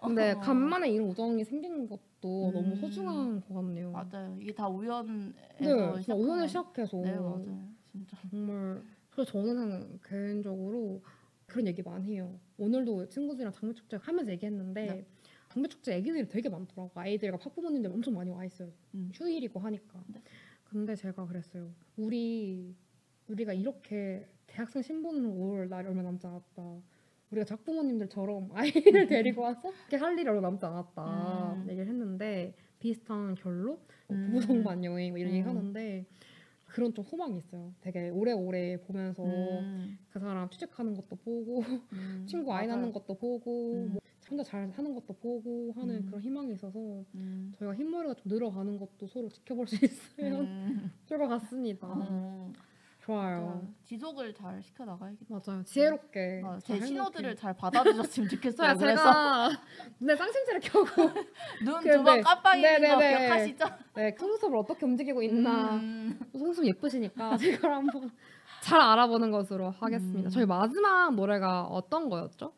[0.02, 0.40] 근데 어.
[0.40, 2.52] 간만에 이런 우정이 생긴 것도 음.
[2.52, 3.90] 너무 소중한 것 같네요.
[3.92, 4.36] 맞아요.
[4.40, 7.58] 이게 다 우연에서 네, 시작한 우연을 거- 시작해서 네, 맞아요.
[7.92, 8.16] 진짜.
[8.30, 11.00] 정말 그래서 저는 개인적으로
[11.46, 12.38] 그런 얘기 많이 해요.
[12.62, 15.06] 오늘도 친구들이랑 장미 축제 하면서 얘기했는데 네.
[15.48, 16.92] 장미 축제 애기들이 되게 많더라고.
[16.94, 18.70] 아이들과 학부모님들 엄청 많이 와 있어요.
[18.94, 19.10] 음.
[19.12, 20.04] 휴일이고 하니까.
[20.06, 20.22] 네.
[20.64, 21.70] 근데 제가 그랬어요.
[21.96, 22.74] 우리
[23.28, 26.80] 우리가 이렇게 대학생 신분으로 올 날이 얼마 남지 않았다.
[27.32, 31.66] 우리가 작부모님들처럼 아이를 데리고 와서 이렇게 할 일이 얼마 남지 않았다 음.
[31.68, 34.30] 얘기를 했는데 비슷한 결로 음.
[34.32, 35.48] 부부동반 여행 뭐 이런 얘기 음.
[35.48, 36.04] 하는데
[36.72, 37.72] 그런 좀 소망이 있어요.
[37.82, 39.98] 되게 오래오래 보면서 음.
[40.10, 41.62] 그 사람 취직하는 것도 보고
[41.92, 42.24] 음.
[42.26, 42.80] 친구 아이 맞아요.
[42.80, 43.92] 낳는 것도 보고 음.
[43.92, 44.00] 뭐
[44.30, 46.06] 혼자 잘 사는 것도 보고 하는 음.
[46.06, 46.78] 그런 희망이 있어서
[47.14, 47.52] 음.
[47.58, 50.92] 저희가 흰머리가 좀 늘어가는 것도 서로 지켜볼 수 있으면 음.
[51.04, 51.86] 좋을 것 같습니다.
[53.02, 53.06] 음.
[53.06, 53.66] 좋아요.
[53.84, 55.24] 지속을 잘 시켜 나가야겠다.
[55.28, 55.62] 맞아요.
[55.64, 56.42] 지혜롭게.
[56.44, 57.40] 어, 잘제 신호들을 해놓게.
[57.40, 58.68] 잘 받아주셨으면 좋겠어요.
[58.68, 59.02] 자, 그래서
[59.98, 60.86] 제가 쌍심지를 켜고
[61.64, 62.20] 눈 그, 두 번 네.
[62.22, 63.18] 깜빡이는 거 네네네.
[63.18, 63.64] 기억하시죠?
[63.96, 66.18] 네, 속눈썹을 어떻게 움직이고 있나 음.
[66.32, 68.10] 속눈썹 예쁘시니까 제가 한번
[68.60, 70.28] 잘 알아보는 것으로 하겠습니다.
[70.28, 70.30] 음.
[70.30, 72.52] 저희 마지막 노래가 어떤 거였죠?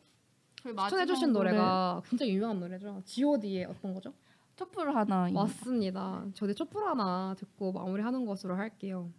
[0.61, 3.01] 저희 추천해주신 노래가 굉장히 유명한 노래죠.
[3.05, 4.13] G.O.D의 어떤 거죠?
[4.55, 5.27] 촛불 하나.
[5.31, 6.23] 맞습니다.
[6.33, 9.09] 저희 촛불 하나 듣고 마무리하는 것으로 할게요.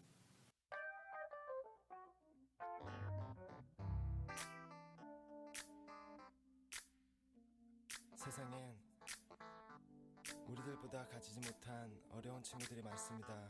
[11.36, 13.48] 가지지 못한 어려운 친구들이 많습니다.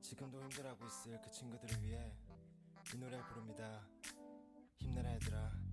[0.00, 2.12] 지금도 힘들어하고 있을 그 친구들을 위해
[2.94, 3.82] 이 노래를 부릅니다.
[4.78, 5.64] 힘내라 얘들아.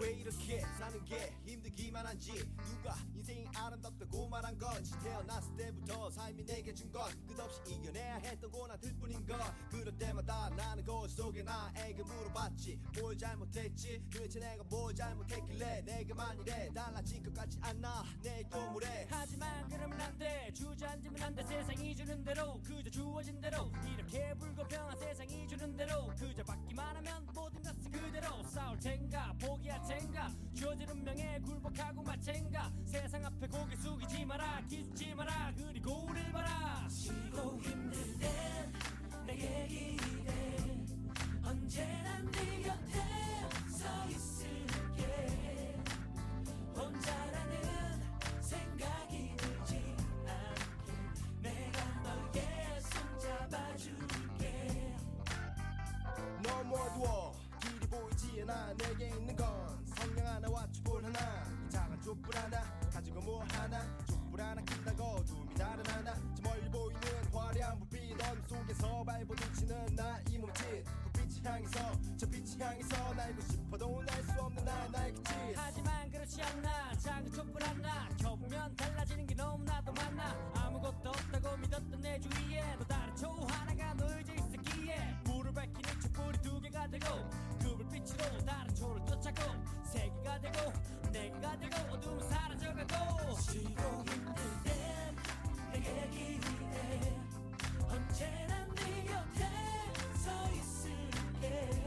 [0.00, 2.30] 왜 이렇게 사는 게 힘들기만 한지
[2.64, 8.94] 누가 인생이 아름답다고 말한 건지 태어났을 때부터 삶이 내게 준 건 끝없이 이겨내야 했던 고난들
[8.96, 15.82] 뿐인 건 그럴 때마다 나는 거울 속에 나에게 물어봤지 뭘 잘못했지 도대체 내가 뭘 잘못했길래
[15.82, 18.95] 내게만 이래 달라질 것 같지 않아 내일 또 모레
[22.16, 27.90] 주는 대로 그저 주어진 대로 이렇게 불공평한 세상이 주는 대로 그저 받기만 하면 모든 것은
[27.90, 28.42] 그대로.
[28.44, 32.72] 싸울 텐가 포기할 텐가 주어진 운명에 굴복하고 마챈가.
[32.86, 36.88] 세상 앞에 고개 숙이지 마라 기죽지 마라 그리고 우릴 봐라.
[36.88, 38.72] 지고 힘들 땐
[39.26, 40.56] 내게 기대
[41.44, 43.02] 언제나 네 곁에
[43.68, 45.76] 서 있을게.
[46.74, 47.35] 혼자라
[58.56, 61.18] 않아 내게 있는 건 성냥 하나와 촛불 하나.
[61.66, 63.82] 이 작은 촛불 하나 가지고 뭐 하나.
[64.06, 66.14] 촛불 하나 킨다고 어둠이 다른 하나.
[66.34, 67.00] 저 멀리 보이는
[67.32, 70.84] 화려한 불빛 어둠 속에서 발버둥치는 나이 몸짓.
[71.04, 75.34] 그 빛이 향해서 저 빛이 향해서 날고 싶어도 날 수 없는 나의 날개짓.
[75.54, 76.92] 하지만 그렇지 않나.
[76.98, 80.52] 작은 촛불 하나 켜보면 달라지는 게 너무나도 많아.
[80.54, 85.16] 아무것도 없다고 믿었던 내 주위에 또 다른 초 하나가 놓여져 있었기에.
[85.24, 87.45] 불을 밝히는 촛불이 두 개가 되고 그불
[88.06, 89.52] 빛으로 다른 초를 쫓아고
[89.82, 90.72] 세 개가 되고
[91.10, 95.16] 네 개가 되고 어둠은 사라져가고 지고 힘들 땐
[95.72, 97.18] 내게 기대
[97.88, 99.48] 언제나 네 곁에
[100.14, 101.85] 서 있을게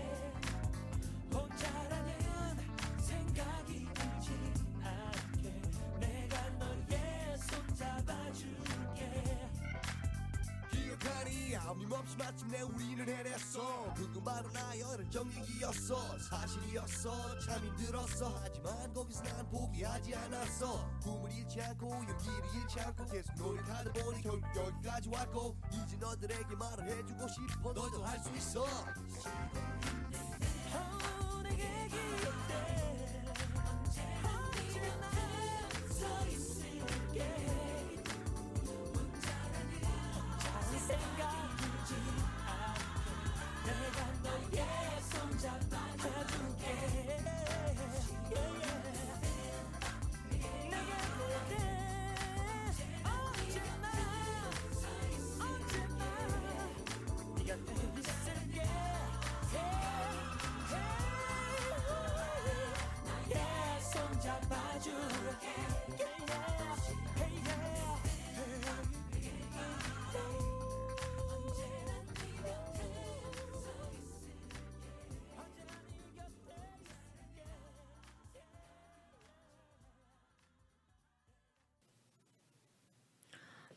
[11.70, 13.94] 아낌없이 마침내 우리는 해냈어.
[13.94, 16.18] 그것만은 나열은 정얘기였어.
[16.18, 17.38] 사실이었어.
[17.42, 18.36] 참 힘들었어.
[18.42, 20.90] 하지만 거기서 난 포기하지 않았어.
[21.04, 25.56] 꿈을 잃지 않고 용기를 잃지 않고 계속 노력하다 보니 결국 여기까지 왔고
[25.86, 27.72] 이제 너들에게 말을 해주고 싶어.
[27.74, 30.09] 너도 할 수 있어 어,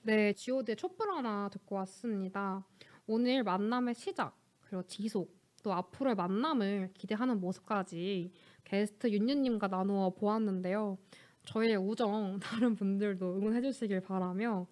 [0.05, 2.67] 네, G.O.D의 촛불 하나 듣고 왔습니다.
[3.07, 5.33] 오늘 만남의 시작, 그리고 지속,
[5.63, 8.33] 또 앞으로의 만남을 기대하는 모습까지
[8.65, 10.99] 게스트 윤유님과 나누어 보았는데요.
[11.45, 14.67] 저희의 우정 다른 분들도 응원해 주시길 바라며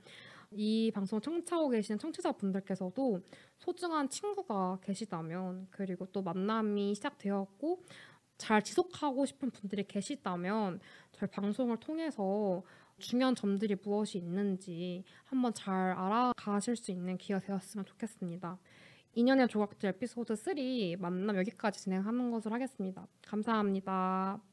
[0.51, 3.21] 이 방송 청취하고 계신 청취자분들께서도
[3.57, 7.85] 소중한 친구가 계시다면 그리고 또 만남이 시작되었고
[8.37, 10.81] 잘 지속하고 싶은 분들이 계시다면
[11.13, 12.65] 저희 방송을 통해서
[13.01, 18.59] 중요한 점들이 무엇이 있는지 한번 잘 알아가실 수 있는 기회가 되었으면 좋겠습니다.
[19.17, 20.55] 2년의 조각들 에피소드 3
[20.99, 23.07] 만남 여기까지 진행하는 것으로 하겠습니다.
[23.27, 24.50] 감사합니다.